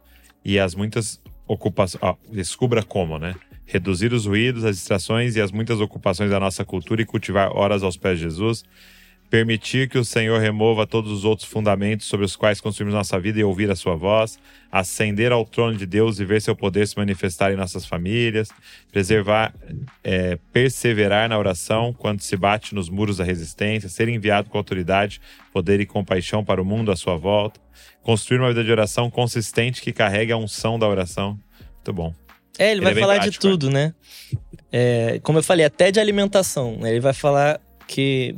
[0.44, 2.02] e as muitas ocupações.
[2.02, 3.36] Ó, descubra como, né?
[3.66, 7.84] Reduzir os ruídos, as distrações e as muitas ocupações da nossa cultura e cultivar horas
[7.84, 8.64] aos pés de Jesus.
[9.30, 13.40] Permitir que o Senhor remova todos os outros fundamentos sobre os quais construímos nossa vida
[13.40, 14.40] e ouvir a sua voz.
[14.72, 18.50] Ascender ao trono de Deus e ver seu poder se manifestar em nossas famílias.
[18.90, 19.54] Preservar,
[20.02, 23.90] é, perseverar na oração quando se bate nos muros da resistência.
[23.90, 25.20] Ser enviado com autoridade,
[25.52, 27.60] poder e compaixão para o mundo à sua volta.
[28.02, 31.38] Construir uma vida de oração consistente que carregue a unção da oração.
[31.76, 32.14] Muito bom.
[32.58, 33.94] É, ele, Ele vai é falar prático, de tudo, né?
[34.72, 36.78] É, como eu falei, até de alimentação.
[36.78, 36.92] né?
[36.92, 38.36] Ele vai falar que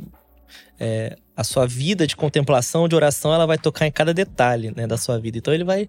[0.80, 4.86] é, a sua vida de contemplação, de oração, ela vai tocar em cada detalhe né,
[4.86, 5.38] da sua vida.
[5.38, 5.88] Então ele vai,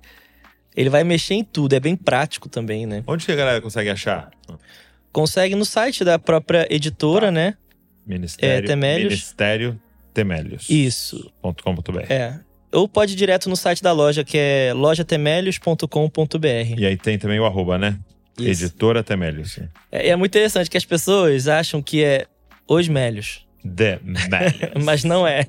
[0.76, 1.74] ele vai mexer em tudo.
[1.74, 3.04] É bem prático também, né?
[3.08, 4.30] Onde que a galera consegue achar?
[5.12, 7.32] Consegue no site da própria editora, Tá.
[7.32, 7.58] né?
[8.06, 9.14] Ministério, É, Temélios.
[9.14, 9.82] Ministério
[10.14, 10.70] Temélios.
[10.70, 11.32] Isso.
[11.42, 12.12] .com.br.
[12.12, 12.40] É.
[12.74, 16.80] Ou pode ir direto no site da loja, que é lojatemélios.com.br.
[16.80, 17.98] E aí tem também o arroba, né?
[18.40, 18.64] Isso.
[18.66, 19.54] Editora Temélios.
[19.54, 19.68] sim.
[19.92, 22.26] É, é muito interessante que as pessoas acham que é
[22.68, 23.46] Os Mélios.
[23.64, 24.72] Temélios.
[24.84, 25.46] Mas não é.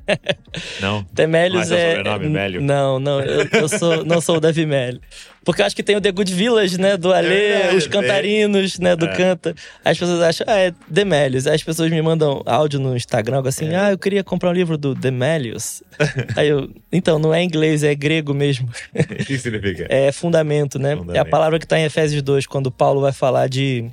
[0.81, 1.03] Não?
[1.05, 1.97] Temélios Mas é o é.
[1.97, 2.61] sobrenome, Mélio?
[2.63, 3.21] Não, não.
[3.21, 5.01] Eu, eu sou, não sou o Davi Mélio.
[5.45, 6.97] Porque eu acho que tem o The Good Village, né?
[6.97, 8.95] Do Alê, verdade, os cantarinos, né?
[8.95, 9.17] Do É.
[9.17, 9.55] Canta.
[9.85, 11.47] As pessoas acham, ah, é Demélios.
[11.49, 13.77] Aí as pessoas me mandam áudio no Instagram algo assim, É.
[13.77, 15.83] ah, eu queria comprar um livro do Demélios.
[16.37, 18.69] Aí eu, então, não é inglês, é grego mesmo.
[18.95, 19.87] O que significa?
[19.89, 20.91] É fundamento, né?
[20.91, 21.31] É a Fundamento.
[21.31, 23.91] palavra que está em Efésios 2, quando Paulo vai falar de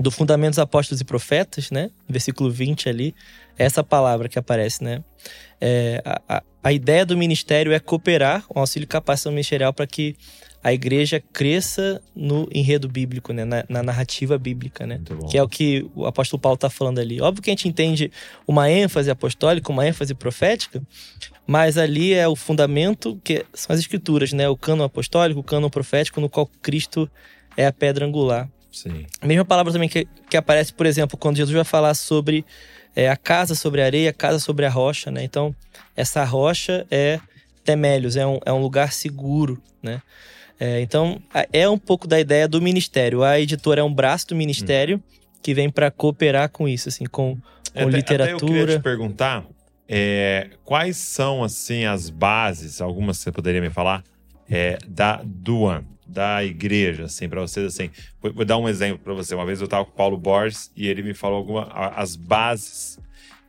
[0.00, 1.90] do fundamento dos apóstolos e profetas, né?
[2.08, 3.14] Versículo 20 ali.
[3.56, 5.02] É essa palavra que aparece, né?
[5.60, 9.86] É, a, a, a ideia do ministério é cooperar com auxílio e capacitação ministerial para
[9.86, 10.16] que
[10.64, 13.44] a igreja cresça no enredo bíblico, né?
[13.44, 15.00] Na, na narrativa bíblica, né?
[15.30, 17.20] Que é o que o apóstolo Paulo está falando ali.
[17.20, 18.10] Óbvio que a gente entende
[18.48, 20.82] uma ênfase apostólica, uma ênfase profética,
[21.46, 24.48] mas ali é o fundamento que são as escrituras, né?
[24.48, 27.08] O cano apostólico, o cano profético, no qual Cristo
[27.56, 28.48] é a pedra angular.
[28.74, 29.06] Sim.
[29.20, 32.44] A mesma palavra também que, que aparece, por exemplo, quando Jesus vai falar sobre
[32.96, 35.22] é, a casa sobre a areia, a casa sobre a rocha, né?
[35.22, 35.54] Então,
[35.96, 37.20] essa rocha é
[37.64, 40.02] Temélios, é um, é um lugar seguro, né?
[40.58, 41.20] É, então,
[41.52, 43.22] é um pouco da ideia do ministério.
[43.22, 45.02] A editora é um braço do ministério
[45.42, 47.36] que vem para cooperar com isso, assim, com,
[47.72, 48.36] com Até- literatura.
[48.36, 49.44] Até eu queria te perguntar
[49.88, 54.04] é, quais são, assim, as bases, algumas você poderia me falar,
[54.48, 57.90] é, da Duan, da igreja, assim, para vocês, assim.
[58.20, 59.34] Vou, vou dar um exemplo para você.
[59.34, 62.98] Uma vez eu tava com o Paulo Borges e ele me falou alguma, as bases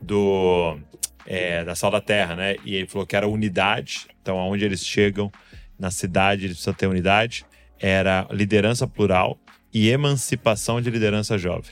[0.01, 0.77] do
[1.25, 2.55] é, da Sal da Terra, né?
[2.63, 4.07] E ele falou que era unidade.
[4.21, 5.31] Então, aonde eles chegam
[5.77, 7.45] na cidade, eles precisam ter unidade.
[7.79, 9.37] Era liderança plural
[9.73, 11.71] e emancipação de liderança jovem.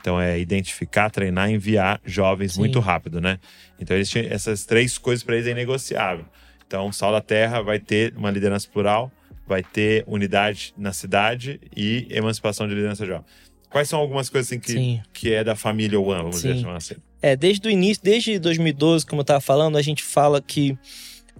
[0.00, 2.60] Então, é identificar, treinar enviar jovens Sim.
[2.60, 3.38] muito rápido, né?
[3.78, 6.24] Então, eles tinham essas três coisas para eles é inegociável.
[6.70, 9.10] Então, Sal da Terra vai ter uma liderança plural,
[9.44, 13.24] vai ter unidade na cidade e emancipação de liderança jovem.
[13.68, 15.02] Quais são algumas coisas assim que, Sim.
[15.12, 16.60] que é da família One, vamos dizer Sim.
[16.60, 16.94] chamar assim?
[17.20, 20.78] É, desde o início, desde 2012, como eu estava falando, a gente fala que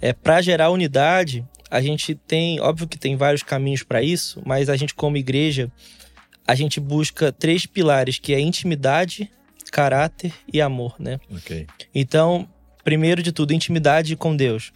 [0.00, 4.68] é, para gerar unidade, a gente tem, óbvio que tem vários caminhos para isso, mas
[4.68, 5.70] a gente como igreja,
[6.44, 9.30] a gente busca três pilares, que é intimidade,
[9.70, 11.20] caráter e amor, né?
[11.32, 11.68] Ok.
[11.94, 12.48] Então,
[12.82, 14.72] primeiro de tudo, intimidade com Deus.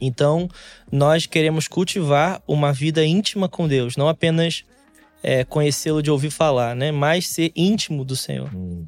[0.00, 0.48] Então,
[0.90, 4.64] nós queremos cultivar uma vida íntima com Deus, não apenas
[5.22, 6.90] é, conhecê-lo de ouvir falar, né?
[6.92, 8.54] Mas ser íntimo do Senhor.
[8.54, 8.86] Hum,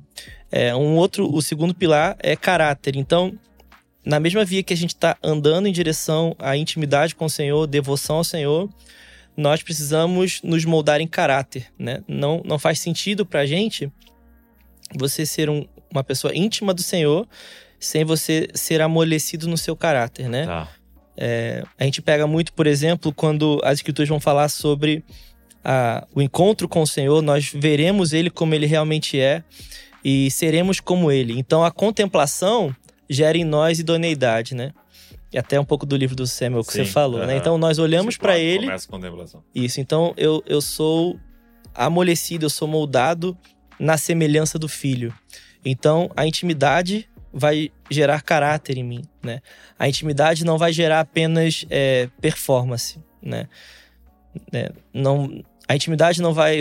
[0.51, 2.97] É, um outro, o segundo pilar é caráter.
[2.97, 3.39] Então,
[4.03, 7.67] na mesma via que a gente está andando em direção à intimidade com o Senhor,
[7.67, 8.71] devoção ao Senhor,
[9.37, 12.03] nós precisamos nos moldar em caráter, né?
[12.09, 13.93] Não, não faz sentido pra gente
[14.97, 17.29] você ser um- uma pessoa íntima do Senhor
[17.79, 20.47] sem você ser amolecido no seu caráter, né?
[20.47, 20.69] Tá.
[21.79, 25.05] A gente pega muito, por exemplo, quando as escrituras vão falar sobre
[25.65, 29.43] a- o encontro com o Senhor, nós veremos ele como ele realmente é
[30.05, 31.39] e seremos como ele.
[31.39, 32.75] Então a contemplação
[33.11, 34.73] gera em nós idoneidade, né?
[35.33, 37.33] E até um pouco do livro do Samuel que Sim, você falou, né?
[37.33, 37.37] aham.
[37.37, 39.43] Então nós olhamos para ele, Começa a contemplação.
[39.55, 39.81] isso.
[39.81, 41.19] Então eu, eu sou
[41.75, 43.37] amolecido, eu sou moldado
[43.79, 45.13] na semelhança do filho.
[45.65, 49.41] Então a intimidade vai gerar caráter em mim, né?
[49.79, 53.47] A intimidade não vai gerar apenas é, performance, né?
[54.53, 56.61] É, não, a intimidade não vai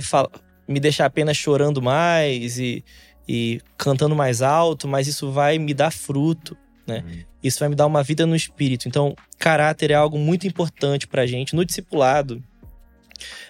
[0.67, 2.83] me deixar apenas chorando mais e,
[3.27, 7.03] e cantando mais alto, mas isso vai me dar fruto, né?
[7.07, 7.19] Hum.
[7.43, 8.87] Isso vai me dar uma vida no espírito.
[8.87, 11.55] Então, caráter é algo muito importante pra gente.
[11.55, 12.43] No discipulado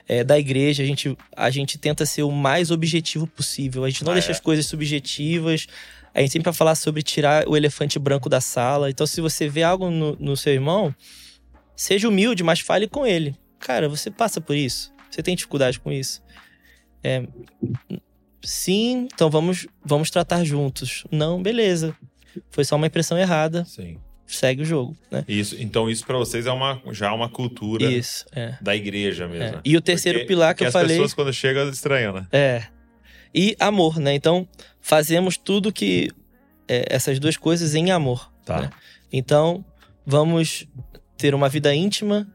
[0.07, 3.83] é, da igreja, a gente, a gente tenta ser o mais objetivo possível.
[3.83, 4.33] A gente não Ah, deixa é?
[4.33, 5.67] as coisas subjetivas.
[6.17, 8.89] A gente sempre vai falar sobre tirar o elefante branco da sala.
[8.89, 10.93] Então, se você vê algo no, no seu irmão,
[11.75, 13.35] seja humilde, mas fale com ele.
[13.59, 14.91] Cara, você passa por isso?
[15.11, 16.23] Você tem dificuldade com isso?
[17.03, 17.23] É,
[18.43, 21.03] sim, então vamos, vamos tratar juntos.
[21.11, 21.95] Não, beleza.
[22.51, 23.97] Foi só uma impressão errada, Sim.
[24.25, 25.23] segue o jogo, né?
[25.27, 28.55] Isso, então isso pra vocês é uma, já uma cultura Isso, é.
[28.61, 29.57] da igreja mesmo.
[29.57, 29.61] É.
[29.65, 32.27] E o terceiro Porque- pilar que eu as falei pessoas quando chegam estranham, né?
[32.31, 32.63] é.
[33.35, 34.15] E amor, né?
[34.15, 34.47] Então,
[34.87, 36.09] fazemos tudo que.
[36.67, 38.31] é, essas duas coisas em amor.
[38.45, 38.61] Tá.
[38.61, 38.69] né?
[39.11, 39.63] Então,
[40.05, 40.65] vamos
[41.17, 42.25] ter uma vida íntima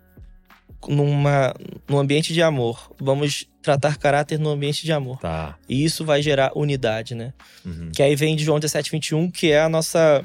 [0.86, 1.54] numa,
[1.88, 2.92] num ambiente de amor.
[3.00, 5.18] Vamos tratar caráter no ambiente de amor.
[5.18, 5.56] Tá.
[5.66, 7.32] E isso vai gerar unidade, né?
[7.64, 7.90] Uhum.
[7.90, 10.22] Que aí vem de João 17, 21, que é a nossa.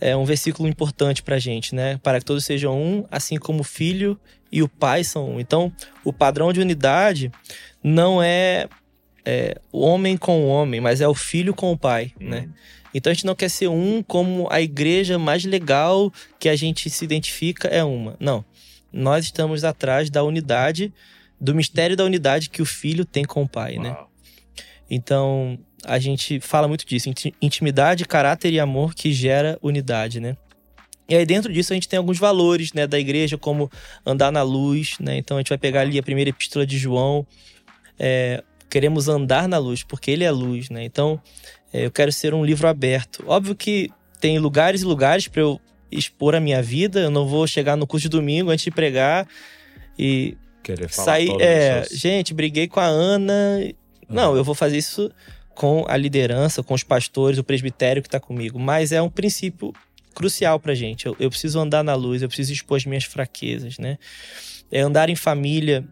[0.00, 1.98] É um versículo importante pra gente, né?
[2.02, 4.18] Para que todos sejam um, assim como o filho
[4.50, 5.40] e o pai são um.
[5.40, 5.72] Então,
[6.04, 7.30] o padrão de unidade
[7.82, 8.68] não é
[9.24, 12.28] é o homem com o homem, mas é o filho com o pai, Hum.
[12.28, 12.48] né?
[12.94, 16.90] Então a gente não quer ser um como a igreja mais legal que a gente
[16.90, 18.16] se identifica é uma.
[18.20, 18.44] Não.
[18.92, 20.92] Nós estamos atrás da unidade,
[21.40, 23.90] do mistério da unidade que o filho tem com o pai, né?
[23.92, 24.10] Uau.
[24.90, 30.36] Então, a gente fala muito disso, inti- intimidade, caráter e amor que gera unidade, né?
[31.08, 33.70] E aí dentro disso a gente tem alguns valores, né, da igreja, como
[34.04, 35.16] andar na luz, né?
[35.16, 37.26] Então a gente vai pegar ali a primeira epístola de João,
[37.98, 38.42] é,
[38.72, 40.82] queremos andar na luz, porque ele é luz, né?
[40.82, 41.20] Então,
[41.70, 43.22] é, eu quero ser um livro aberto.
[43.26, 45.60] Óbvio que tem lugares e lugares para eu
[45.90, 49.28] expor a minha vida, eu não vou chegar no curso de domingo antes de pregar
[49.98, 53.34] e Querer falar sair, é, as suas- gente, briguei com a Ana.
[54.08, 55.10] Não, eu vou fazer isso
[55.54, 58.58] com a liderança, com os pastores, o presbitério que tá comigo.
[58.58, 59.74] Mas é um princípio
[60.14, 61.04] crucial pra gente.
[61.04, 63.98] Eu, eu preciso andar na luz, eu preciso expor as minhas fraquezas, né?
[64.70, 65.84] É andar em família,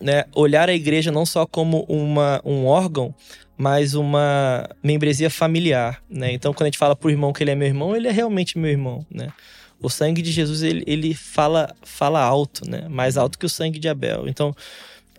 [0.00, 0.24] né?
[0.34, 3.14] Olhar a igreja não só como uma, um órgão,
[3.56, 6.32] mas uma membresia familiar, né?
[6.32, 8.58] Então, quando a gente fala pro irmão que ele é meu irmão, ele é realmente
[8.58, 9.32] meu irmão, né?
[9.80, 12.86] O sangue de Jesus, ele, ele fala, fala alto, né?
[12.88, 14.28] Mais alto que o sangue de Abel.
[14.28, 14.54] Então,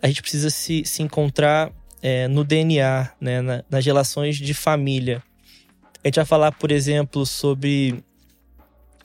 [0.00, 1.72] a gente precisa se, se encontrar
[2.02, 3.40] é, no DNA, né?
[3.40, 5.22] Na- nas relações de família.
[6.04, 8.02] A gente vai falar, por exemplo, sobre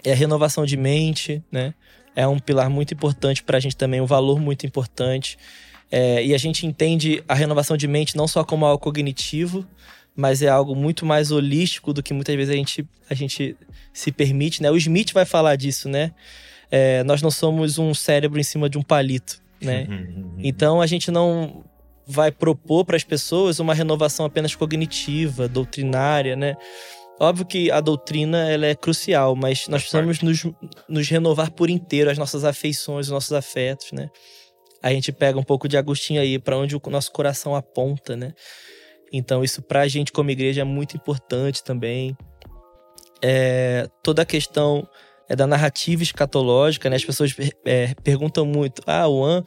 [0.04, 1.74] é, a renovação de mente, né?
[2.16, 5.38] É um pilar muito importante para a gente também, um valor muito importante.
[5.96, 9.64] É, e a gente entende a renovação de mente não só como algo cognitivo,
[10.16, 13.56] mas é algo muito mais holístico do que muitas vezes a gente, a gente
[13.94, 14.72] se permite, né?
[14.72, 16.12] O Smith vai falar disso, né?
[16.72, 19.86] É, nós não somos um cérebro em cima de um palito, né?
[19.88, 20.34] Uhum.
[20.40, 21.64] Então a gente não
[22.08, 26.56] vai propor para as pessoas uma renovação apenas cognitiva, doutrinária, né?
[27.20, 30.44] Óbvio que a doutrina ela é crucial, mas nós precisamos nos,
[30.90, 34.10] nos renovar por inteiro, as nossas afeições, os nossos afetos, né?
[34.84, 38.34] A gente pega um pouco de Agostinho aí, para onde o nosso coração aponta, né?
[39.12, 42.18] Então isso pra gente como igreja é muito importante também.
[43.22, 44.86] É, toda a questão
[45.30, 46.98] é da narrativa escatológica, né?
[46.98, 47.34] As pessoas
[47.66, 49.42] é, perguntam muito, ah, o AN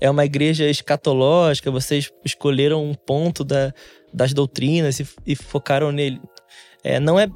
[0.00, 3.72] é uma igreja escatológica, vocês escolheram um ponto da,
[4.12, 6.20] das doutrinas e, e focaram nele.
[6.84, 7.26] É, não é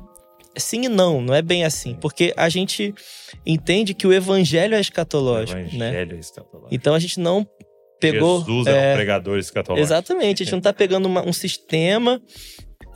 [0.57, 2.94] sim e não, não é bem assim, porque a gente
[3.46, 5.88] entende que o evangelho é escatológico, né?
[5.88, 6.74] Evangelho escatológico.
[6.74, 7.46] Então a gente não
[8.01, 9.86] pegou Jesus era é, um pregador escatológico.
[9.86, 12.20] Exatamente, a gente não tá pegando uma- um sistema,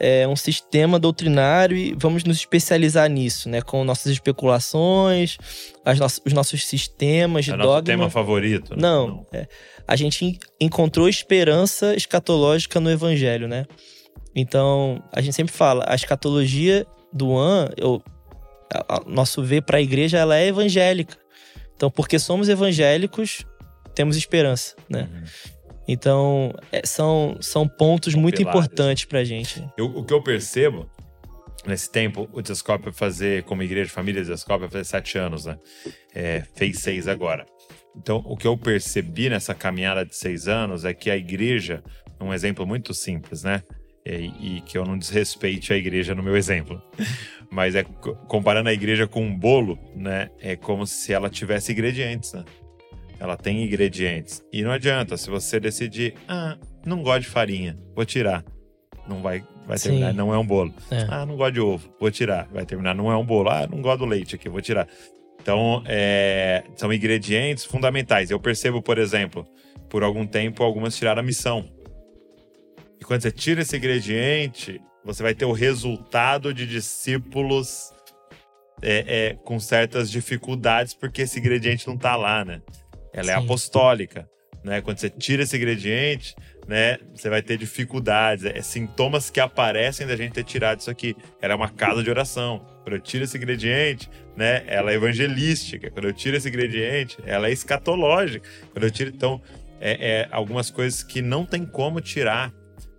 [0.00, 3.60] é, um sistema doutrinário e vamos nos especializar nisso, né?
[3.62, 5.36] Com nossas especulações,
[5.84, 7.82] nossas- os nossos sistemas de É o nosso dogma.
[7.82, 8.70] tema favorito.
[8.70, 8.76] né?
[8.80, 9.46] Não, é,
[9.86, 13.66] a gente en- encontrou esperança escatológica no evangelho, né?
[14.34, 16.84] Então, a gente sempre fala, a escatologia
[17.14, 18.02] do An, eu,
[18.74, 21.16] a- a- nosso ver para a igreja, ela é evangélica.
[21.76, 23.46] Então, porque somos evangélicos,
[23.94, 25.08] temos esperança, né?
[25.12, 25.22] Uhum.
[25.86, 28.58] Então, é, são, são pontos muito pilares.
[28.64, 29.64] importantes pra gente.
[29.76, 30.90] Eu- o que eu percebo
[31.66, 35.18] nesse tempo, o Desascope vai fazer, como igreja de família, o Desascope vai fazer sete
[35.18, 35.58] anos, né?
[36.14, 37.44] É, fez seis agora.
[37.96, 41.82] Então, o que eu percebi nessa caminhada de seis anos é que a igreja,
[42.20, 43.62] um exemplo muito simples, né?
[44.06, 46.80] E, e que eu não desrespeite a igreja no meu exemplo.
[47.50, 50.30] Mas é co- comparando a igreja com um bolo, né?
[50.40, 52.44] É como se ela tivesse ingredientes, né?
[53.18, 54.42] Ela tem ingredientes.
[54.52, 58.44] E não adianta, se você decidir, ah, não gosto de farinha, vou tirar.
[59.08, 59.90] Não vai, vai Sim.
[59.90, 60.74] terminar, não é um bolo.
[60.90, 61.06] É.
[61.08, 62.46] Ah, não gosto de ovo, vou tirar.
[62.52, 63.48] Vai terminar, não é um bolo.
[63.48, 64.86] Ah, não gosto do leite aqui, vou tirar.
[65.40, 68.30] Então, é, são ingredientes fundamentais.
[68.30, 69.46] Eu percebo, por exemplo,
[69.88, 71.68] por algum tempo, algumas tiraram a missão.
[73.04, 77.92] E quando você tira esse ingrediente, você vai ter o resultado de discípulos
[78.80, 82.62] é, é, com certas dificuldades, porque esse ingrediente não tá lá, né?
[83.12, 83.44] Ela é Sim.
[83.44, 84.26] apostólica,
[84.64, 84.80] né?
[84.80, 86.34] Quando você tira esse ingrediente,
[86.66, 86.96] né?
[87.14, 91.14] Você vai ter dificuldades, é sintomas que aparecem da gente ter tirado isso aqui.
[91.42, 92.64] Ela é uma casa de oração.
[92.84, 94.64] Quando eu tiro esse ingrediente, né?
[94.66, 95.90] Ela é evangelística.
[95.90, 98.48] Quando eu tiro esse ingrediente, ela é escatológica.
[98.72, 99.42] Quando eu tiro, então,
[99.78, 102.50] é, é algumas coisas que não tem como tirar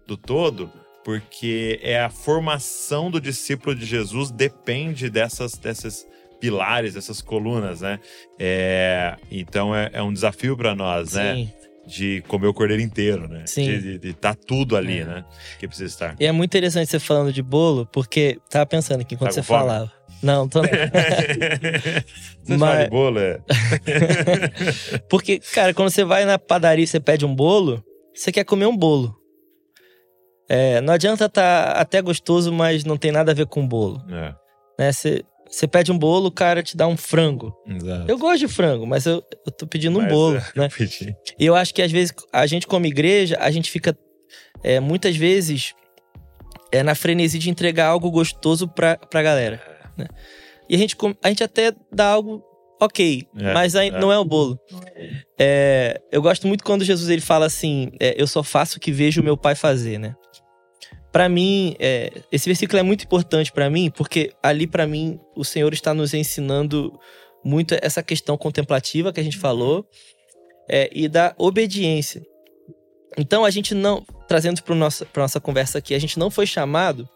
[0.07, 0.71] do todo,
[1.03, 6.05] porque é a formação do discípulo de Jesus depende dessas, dessas
[6.39, 7.99] pilares, dessas colunas, né?
[8.39, 11.35] É, então é, é um desafio para nós, né?
[11.35, 11.51] Sim.
[11.87, 13.43] De comer o cordeiro inteiro, né?
[13.45, 13.63] Sim.
[13.65, 15.05] De, de, de tá tudo ali, É.
[15.05, 15.25] né?
[15.59, 16.15] Que precisa estar.
[16.19, 19.43] E é muito interessante você falando de bolo, porque tava pensando aqui enquanto Tá você
[19.43, 19.59] fome?
[19.59, 19.91] falava.
[20.23, 20.61] Não, tô...
[22.43, 23.39] Você Mas- de bolo, é?
[25.09, 27.83] Porque, cara, quando você vai na padaria e você pede um bolo,
[28.13, 29.15] você quer comer um bolo.
[30.47, 34.01] É, não adianta tá até gostoso, mas não tem nada a ver com bolo.
[34.09, 34.35] É,
[34.77, 34.91] Né?
[34.91, 37.55] Você, você pede um bolo, o cara te dá um frango.
[37.67, 38.09] exato.
[38.09, 40.69] Eu gosto de frango, mas eu, eu tô pedindo um Mas, bolo, é, né?
[40.79, 41.15] eu.
[41.39, 43.97] E eu acho que às vezes a gente, como igreja, a gente fica
[44.63, 45.73] é, muitas vezes
[46.71, 49.61] é na frenesi de entregar algo gostoso pra, pra galera.
[49.97, 50.07] Né?
[50.69, 52.43] E a gente, a gente até dá algo
[52.81, 53.91] ok, É, mas aí é.
[53.99, 54.59] não é o bolo.
[55.39, 58.91] É, eu gosto muito quando Jesus ele fala assim: é, Eu só faço o que
[58.91, 60.15] vejo o meu pai fazer, né?
[61.15, 65.45] Pra mim, é, esse versículo é muito importante pra mim, porque ali pra mim o
[65.45, 66.99] Senhor está nos ensinando
[67.41, 69.87] muito essa questão contemplativa que a gente falou
[70.69, 72.21] é, e da obediência.
[73.17, 76.45] Então a gente não, trazendo para nossa para nossa conversa aqui, a gente não foi
[76.45, 77.07] chamado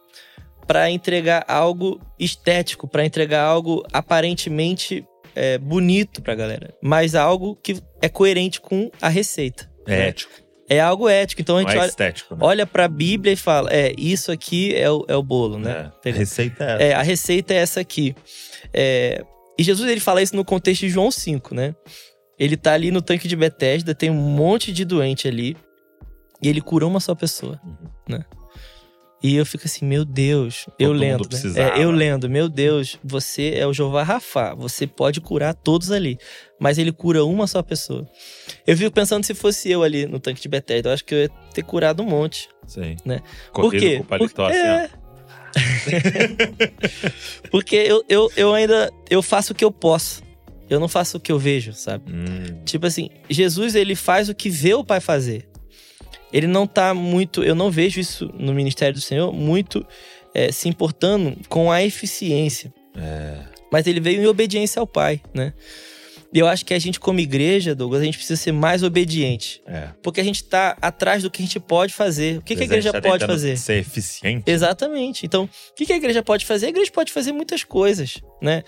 [0.65, 7.83] para entregar algo estético, para entregar algo aparentemente é, bonito pra galera, mas algo que
[8.01, 9.69] é coerente com a receita.
[9.85, 10.31] É ético,
[10.69, 11.41] É algo ético.
[11.41, 12.35] Então a gente é olha, estético.
[12.35, 12.41] Né?
[12.43, 15.91] olha para a Bíblia e fala: é, isso aqui é o, é o bolo, né?
[16.05, 16.83] É, a receita é essa.
[16.83, 18.15] é, a receita é essa aqui.
[18.73, 19.23] É,
[19.57, 21.75] e Jesus ele fala isso no contexto de João 5, né?
[22.37, 25.57] Ele tá ali no tanque de Betesda, tem um monte de doente ali,
[26.41, 27.75] e ele curou uma só pessoa, Uhum.
[28.07, 28.23] né?
[29.21, 31.77] E eu fico assim, meu Deus, eu mundo lendo, né?
[31.77, 36.17] É, eu lendo, meu Deus, você é o Jeová Rafa, você pode curar todos ali,
[36.57, 38.07] mas ele cura uma só pessoa.
[38.65, 41.19] Eu fico pensando se fosse eu ali no tanque de Betesda, eu acho que eu
[41.23, 42.47] ia ter curado um monte.
[42.65, 42.95] Sim.
[43.03, 43.19] né?
[43.53, 43.97] Por quê?
[43.97, 44.73] com o paletó, Porque- assim, ó.
[44.73, 44.89] é.
[47.51, 50.21] Porque eu, eu, eu ainda eu faço o que eu posso.
[50.69, 52.11] Eu não faço o que eu vejo, sabe?
[52.13, 55.48] Hum, Tipo assim, Jesus ele faz o que vê o Pai fazer.
[56.31, 59.85] Ele não tá muito, eu não vejo isso no ministério do Senhor muito
[60.33, 62.73] é, se importando com a eficiência.
[62.95, 63.39] é,
[63.71, 65.53] Mas ele veio em obediência ao Pai, né?
[66.31, 69.61] E eu acho que a gente como igreja, Douglas, a gente precisa ser mais obediente,
[69.65, 69.89] é.
[70.03, 72.37] porque a gente tá atrás do que a gente pode fazer.
[72.37, 73.57] O que, que a igreja tá pode fazer?
[73.57, 74.43] Ser eficiente.
[74.49, 75.25] Exatamente.
[75.25, 76.67] Então, o que que a igreja pode fazer?
[76.67, 78.63] A igreja pode fazer muitas coisas, né?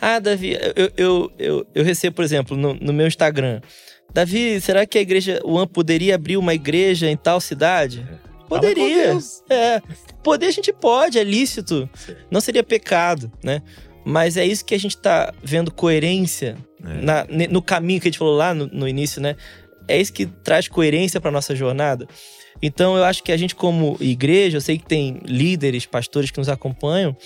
[0.00, 3.60] Ah, Davi, eu, eu, eu, eu recebo, por exemplo, no, no meu Instagram.
[4.12, 8.06] Davi, será que a igreja, o AMP poderia abrir uma igreja em tal cidade?
[8.48, 9.06] Poderia.
[9.06, 9.42] Com Deus.
[9.50, 9.82] É.
[10.22, 11.88] Poder a gente pode, é lícito.
[11.94, 12.14] Sim.
[12.30, 13.62] Não seria pecado, né?
[14.04, 16.94] Mas é isso que a gente tá vendo coerência É.
[17.02, 19.34] na- no caminho que a gente falou lá no, no início, né?
[19.88, 22.06] É isso que traz coerência para nossa jornada.
[22.62, 26.38] Então eu acho que a gente, como igreja, eu sei que tem líderes, pastores que
[26.38, 27.16] nos acompanham,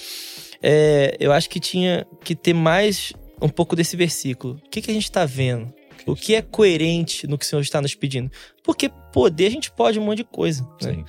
[0.62, 4.54] é, eu acho que tinha que ter mais um pouco desse versículo.
[4.64, 5.72] O que, que a gente está vendo?
[6.12, 8.30] O que é coerente no que o Senhor está nos pedindo?
[8.62, 10.66] Porque poder a gente pode um monte de coisa.
[10.82, 11.04] né?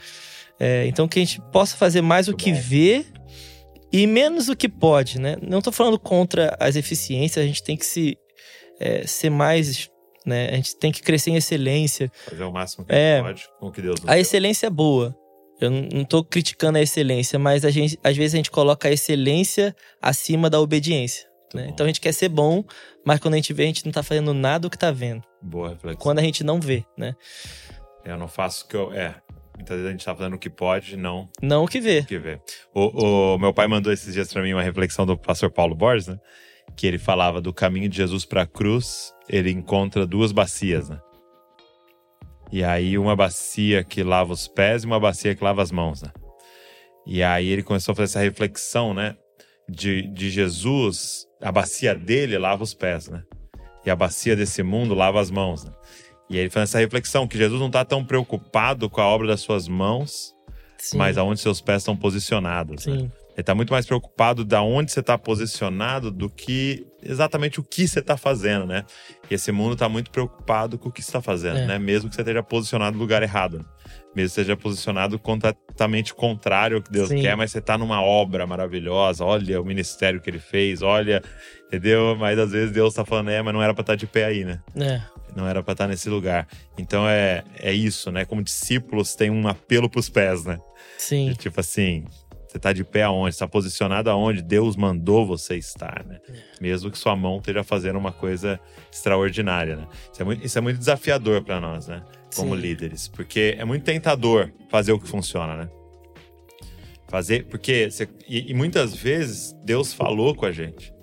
[0.59, 2.59] É, então que a gente possa fazer mais o Muito que bom.
[2.59, 3.05] vê
[3.91, 5.35] e menos o que pode, né?
[5.41, 8.17] Não tô falando contra as eficiências, a gente tem que se
[8.79, 9.89] é, ser mais,
[10.25, 10.49] né?
[10.51, 12.11] A gente tem que crescer em excelência.
[12.29, 13.13] Fazer o máximo que É.
[13.13, 14.21] a gente pode com o que Deus nos A deu.
[14.21, 15.15] excelência é boa.
[15.61, 18.91] Eu não tô criticando a excelência, mas a gente, às vezes a gente coloca a
[18.91, 21.27] excelência acima da obediência.
[21.53, 21.67] Né?
[21.69, 22.63] Então a gente quer ser bom,
[23.05, 25.23] mas quando a gente vê, a gente não tá fazendo nada do que tá vendo.
[25.41, 26.01] Boa reflexão.
[26.01, 27.15] Quando a gente não vê, né?
[28.05, 28.93] Eu não faço o que eu.
[28.93, 29.15] É.
[29.55, 31.99] Muitas vezes a gente tá fazendo o que pode, não Não o que vê.
[31.99, 32.39] o que vê.
[32.73, 36.07] O, o meu pai mandou esses dias pra mim uma reflexão do pastor Paulo Borges,
[36.07, 36.17] né?
[36.77, 40.97] Que ele falava do caminho de Jesus pra cruz, ele encontra duas bacias, né?
[42.51, 46.01] E aí uma bacia que lava os pés e uma bacia que lava as mãos,
[46.01, 46.09] né?
[47.05, 49.15] E aí ele começou a fazer essa reflexão, né?
[49.67, 53.23] De, de Jesus, a bacia dele lava os pés, né?
[53.85, 55.71] E a bacia desse mundo lava as mãos, né?
[56.29, 59.27] E aí ele faz essa reflexão que Jesus não tá tão preocupado com a obra
[59.27, 60.35] das suas mãos,
[60.77, 60.97] Sim.
[60.97, 62.85] mas aonde seus pés estão posicionados.
[62.85, 62.97] né?
[62.99, 63.11] Sim.
[63.35, 67.87] Ele tá muito mais preocupado da onde você tá posicionado do que exatamente o que
[67.87, 68.83] você tá fazendo, né?
[69.31, 71.65] E esse mundo tá muito preocupado com o que você tá fazendo, É.
[71.65, 71.79] né?
[71.79, 73.65] Mesmo que você esteja posicionado no lugar errado.
[74.16, 77.22] Mesmo esteja posicionado completamente contrário ao que Deus Sim.
[77.22, 79.24] quer, mas você tá numa obra maravilhosa.
[79.24, 81.22] Olha o ministério que ele fez, olha,
[81.68, 82.16] entendeu?
[82.16, 84.43] Mas às vezes Deus tá falando, é, mas não era pra estar de pé aí,
[84.43, 84.60] né?
[84.76, 85.01] É.
[85.36, 86.47] Não era pra estar nesse lugar.
[86.78, 88.26] Então é, é isso, né?
[88.26, 90.57] Como discípulos tem um apelo pros pés, né?
[90.97, 91.30] Sim.
[91.30, 92.03] De tipo assim,
[92.49, 93.36] você tá de pé aonde?
[93.36, 96.20] Você tá posicionado aonde Deus mandou você estar, né?
[96.60, 98.60] Mesmo que sua mão esteja fazendo uma coisa
[98.91, 99.88] extraordinária, né?
[100.12, 102.01] Isso é muito, isso é muito desafiador para nós, né?
[102.36, 102.61] Como Sim.
[102.61, 103.07] líderes.
[103.07, 105.69] Porque é muito tentador fazer o que funciona, né?
[107.07, 110.93] Fazer, porque você- e, e muitas vezes Deus falou com a gente.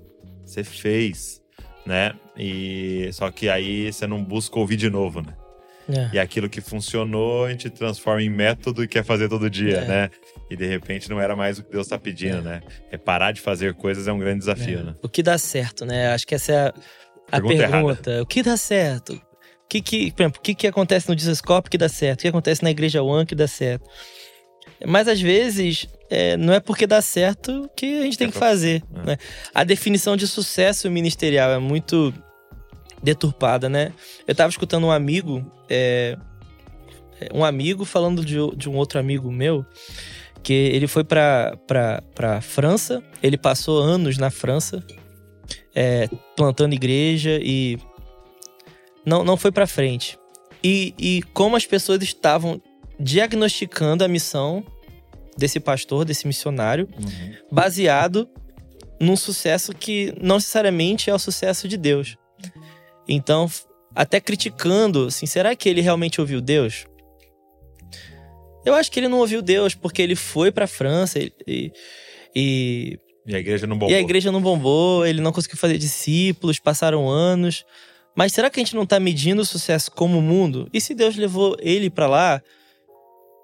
[0.45, 1.43] Você fez,
[1.85, 2.15] né?
[2.39, 5.35] E só que aí você não busca ouvir de novo, né?
[5.89, 6.11] É.
[6.15, 9.85] E aquilo que funcionou, a gente transforma em método e quer fazer todo dia, É.
[9.87, 10.11] né?
[10.51, 12.43] E de repente não era mais o que Deus está pedindo, É.
[12.43, 12.63] né?
[12.91, 14.83] É parar de fazer coisas é um grande desafio, É.
[14.85, 14.95] né?
[15.03, 16.13] O que dá certo, né?
[16.13, 18.23] Acho que essa é a, a Pergunta pergunta.
[18.23, 19.21] O que dá certo?
[19.67, 22.21] O que, que, por exemplo, que, que acontece no Discoscope que dá certo?
[22.21, 23.85] O que acontece na Igreja One que dá certo?
[24.87, 28.39] Mas às vezes é, não é porque dá certo que a gente tem É que
[28.39, 28.85] fazer.
[29.03, 29.07] é.
[29.07, 29.19] né?
[29.53, 32.15] A definição de sucesso ministerial é muito
[33.03, 33.93] deturpada, né?
[34.27, 36.17] Eu tava escutando um amigo, é,
[37.35, 39.67] um amigo falando de, de um outro amigo meu
[40.45, 44.85] que ele foi para para França, ele passou anos na França
[45.75, 47.79] é, plantando igreja e
[49.07, 50.19] não, não foi para frente.
[50.63, 52.61] E, e como as pessoas estavam
[52.99, 54.65] diagnosticando a missão
[55.39, 57.35] desse pastor, desse missionário, uhum.
[57.53, 58.29] baseado
[59.01, 62.17] num sucesso que não necessariamente é o sucesso de Deus.
[63.07, 63.49] Então,
[63.95, 66.87] até criticando, assim, será que ele realmente ouviu Deus?
[68.65, 71.73] Eu acho que ele não ouviu Deus porque ele foi para a França e, e,
[72.35, 73.91] e e a igreja não bombou.
[73.91, 77.65] E a igreja não bombou, ele não conseguiu fazer discípulos, passaram anos.
[78.17, 80.69] Mas será que a gente não está medindo o sucesso como o mundo?
[80.73, 82.43] E se Deus levou ele para lá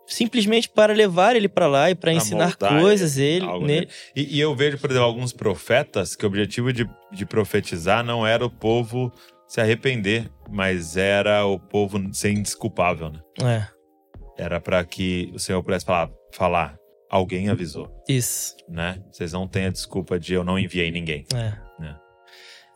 [0.06, 3.88] simplesmente para levar ele para lá e para ensinar coisas ele, nele?
[4.14, 8.26] E, e, eu vejo, por exemplo, alguns profetas que o objetivo de, de profetizar não
[8.26, 9.12] era o povo
[9.46, 13.20] se arrepender, mas era o povo ser indesculpável, né?
[13.42, 14.42] É.
[14.42, 16.76] Era para que o Senhor pudesse falar, falar
[17.10, 17.90] alguém avisou.
[18.08, 18.56] Isso.
[18.66, 18.98] Né?
[19.10, 21.26] Vocês não têm a desculpa de eu não enviei ninguém.
[21.34, 21.52] É.
[21.78, 21.96] Né?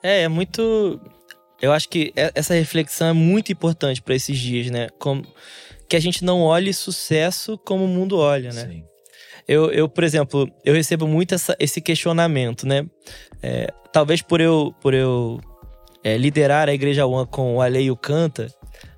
[0.03, 1.01] É, é muito.
[1.61, 4.89] Eu acho que essa reflexão é muito importante para esses dias, né?
[4.99, 5.25] Como...
[5.89, 8.67] Que a gente não olhe sucesso como o mundo olha, né?
[8.69, 8.85] Sim.
[9.47, 12.85] Eu, eu, por exemplo, eu recebo muito essa, esse questionamento, né?
[13.41, 15.41] É, talvez por eu, por eu
[16.03, 18.53] é, liderar a Igreja One com o Ale e o Canta,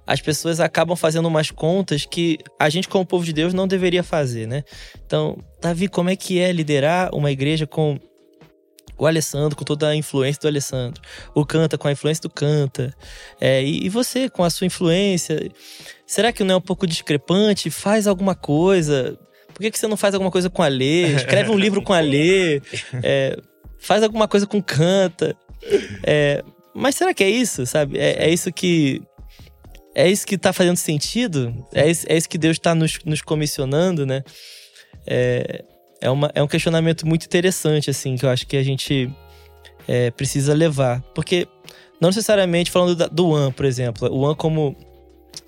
[0.07, 4.03] as pessoas acabam fazendo umas contas que a gente, como povo de Deus, não deveria
[4.03, 4.65] fazer, né?
[5.05, 7.99] Então, Davi, como é que é liderar uma igreja com
[8.99, 11.01] o Alessandro, com toda a influência do Alessandro,
[11.35, 12.93] o Canta com a influência do Canta,
[13.41, 15.51] é, e, e, você com a sua influência?
[16.07, 17.71] Será que não é um pouco discrepante?
[17.71, 19.19] Faz alguma coisa?
[19.55, 21.15] Por que, que você não faz alguma coisa com a Lê?
[21.15, 22.61] Escreve um livro com a Lê?
[23.03, 23.37] É,
[23.79, 25.37] faz alguma coisa com Canta?
[26.05, 26.43] É,
[26.75, 27.99] mas será que é isso, sabe?
[27.99, 29.03] É, é isso que
[29.95, 31.53] é isso que está fazendo sentido?
[31.75, 34.23] É isso, é isso que Deus está nos, nos, comissionando, né?
[35.05, 35.65] É,
[36.01, 39.11] é, uma, é um questionamento muito interessante, assim, que eu acho que a gente
[39.87, 41.01] é, precisa levar.
[41.15, 41.47] Porque,
[42.01, 44.77] não necessariamente falando da, do One, por exemplo, o One como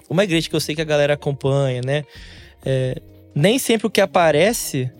[0.09, 2.05] uma igreja que eu sei que a galera acompanha, né?
[2.65, 3.01] É,
[3.35, 4.91] nem sempre o que aparece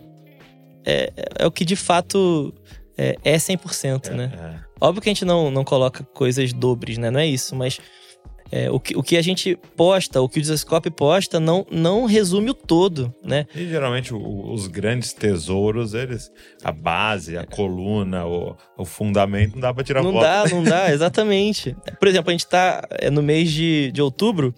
[0.85, 2.53] é, é o que de fato
[2.97, 4.31] é, é 100%, né?
[4.33, 4.71] É, é.
[4.79, 7.11] Óbvio que a gente não, não coloca coisas dobres, né?
[7.11, 7.79] Não é isso, mas
[8.51, 12.05] é, o, que, o que a gente posta, o que o Desascope posta, não, não
[12.05, 13.47] resume o todo, né?
[13.55, 16.29] E geralmente o, os grandes tesouros, eles.
[16.61, 20.23] A base, a coluna, o, o fundamento, não dá pra tirar não foto.
[20.23, 21.75] Não dá, não dá, exatamente.
[21.97, 24.53] Por exemplo, a gente tá é, no mês de, de outubro,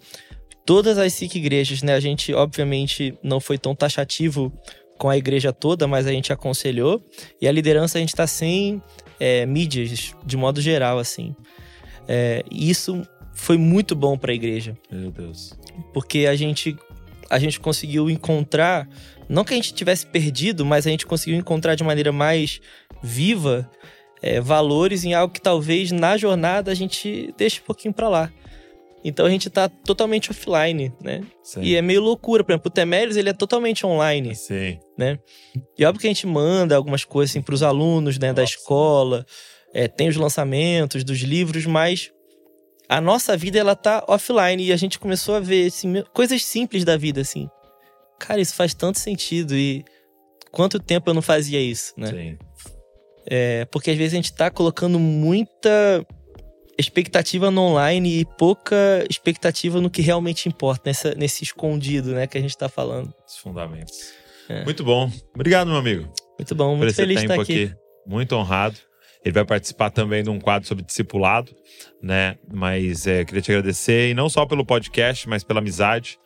[0.66, 1.94] todas as cinco igrejas, né?
[1.94, 4.52] A gente, obviamente, não foi tão taxativo
[4.98, 7.00] com a igreja toda, mas a gente aconselhou.
[7.40, 8.82] E a liderança a gente tá sem
[9.20, 11.34] é, mídias, de modo geral, assim.
[12.06, 14.76] É, isso foi muito bom para a igreja.
[14.90, 15.52] Meu Deus.
[15.92, 16.76] Porque a gente
[17.30, 18.88] a gente conseguiu encontrar,
[19.28, 22.60] não que a gente tivesse perdido, mas a gente conseguiu encontrar de maneira mais
[23.02, 23.68] viva
[24.22, 28.32] é, valores em algo que talvez na jornada a gente deixe um pouquinho para lá.
[29.04, 31.22] Então a gente tá totalmente offline, né?
[31.42, 31.60] Sim.
[31.60, 32.42] E é meio loucura.
[32.42, 34.34] Por exemplo, o Temeres, ele é totalmente online.
[34.34, 34.78] Sim.
[34.96, 35.18] Né?
[35.78, 38.36] E óbvio que a gente manda algumas coisas assim pros alunos, né, Nossa.
[38.36, 39.26] da escola.
[39.74, 42.10] É, tem os lançamentos dos livros, mas
[42.88, 46.84] a nossa vida ela tá offline e a gente começou a ver assim, coisas simples
[46.84, 47.48] da vida assim.
[48.18, 49.84] Cara, isso faz tanto sentido e
[50.50, 52.08] quanto tempo eu não fazia isso, né?
[52.08, 52.38] Sim.
[53.26, 56.06] É, porque às vezes a gente tá colocando muita
[56.78, 62.36] expectativa no online e pouca expectativa no que realmente importa, nessa, nesse escondido, né, que
[62.36, 63.14] a gente tá falando.
[63.26, 64.12] Os fundamentos.
[64.48, 64.64] É.
[64.64, 65.10] Muito bom.
[65.34, 66.12] Obrigado, meu amigo.
[66.38, 67.64] Muito bom, muito feliz de estar aqui.
[67.64, 67.76] aqui.
[68.06, 68.76] Muito honrado.
[69.24, 71.50] Ele vai participar também de um quadro sobre discipulado,
[72.02, 72.36] né?
[72.52, 76.18] Mas é, queria te agradecer, e não só pelo podcast, mas pela amizade,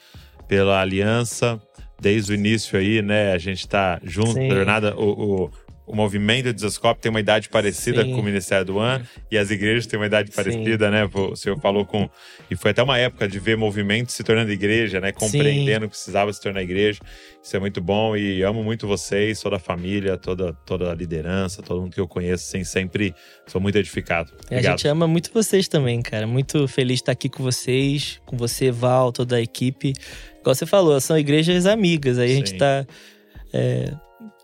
[0.49, 1.61] pela aliança.
[2.01, 3.33] Desde o início aí, né?
[3.33, 4.97] A gente tá junto na jornada.
[4.97, 5.51] O, o,
[5.89, 8.13] o movimento de Desascope tem uma idade parecida Sim.
[8.13, 10.93] com o Ministério do An e as igrejas têm uma idade parecida, Sim.
[10.93, 11.11] né?
[11.13, 12.09] O senhor falou com.
[12.51, 15.13] E foi até uma época de ver movimento se tornando igreja, né?
[15.13, 15.89] Compreendendo Sim.
[15.89, 17.01] que precisava se tornar igreja.
[17.43, 21.63] Isso é muito bom e amo muito vocês, toda a família, toda, toda a liderança,
[21.63, 23.15] todo mundo que eu conheço, assim, sempre
[23.47, 24.31] sou muito edificado.
[24.45, 24.67] Obrigado.
[24.67, 26.27] A gente ama muito vocês também, cara.
[26.27, 29.95] Muito feliz de estar aqui com vocês, com você, Val, toda a equipe.
[30.39, 32.19] Igual você falou, são igrejas amigas.
[32.19, 32.87] Aí a gente tá.
[33.55, 33.95] É,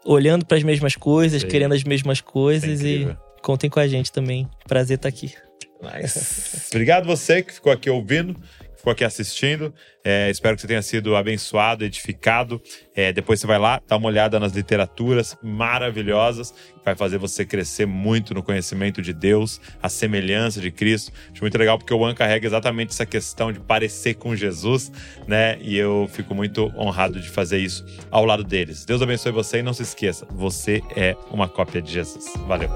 [0.05, 1.49] olhando para as mesmas coisas, Sim.
[1.49, 4.49] querendo as mesmas coisas é e contem com a gente também.
[4.67, 5.35] Prazer estar tá aqui.
[5.83, 6.69] Nice.
[6.71, 8.37] Obrigado você que ficou aqui ouvindo,
[8.85, 9.73] ficou aqui assistindo.
[10.05, 12.61] É, espero que você tenha sido abençoado, edificado.
[12.95, 16.53] É, depois você vai lá, dá uma olhada nas literaturas maravilhosas,
[16.85, 21.11] vai fazer você crescer muito no conhecimento de Deus, a semelhança de Cristo.
[21.33, 24.93] Acho muito legal porque o One carrega exatamente essa questão de parecer com Jesus,
[25.27, 25.57] né?
[25.63, 28.85] E eu fico muito honrado de fazer isso ao lado deles.
[28.85, 32.27] Deus abençoe você e não se esqueça, você é uma cópia de Jesus.
[32.47, 32.69] Valeu.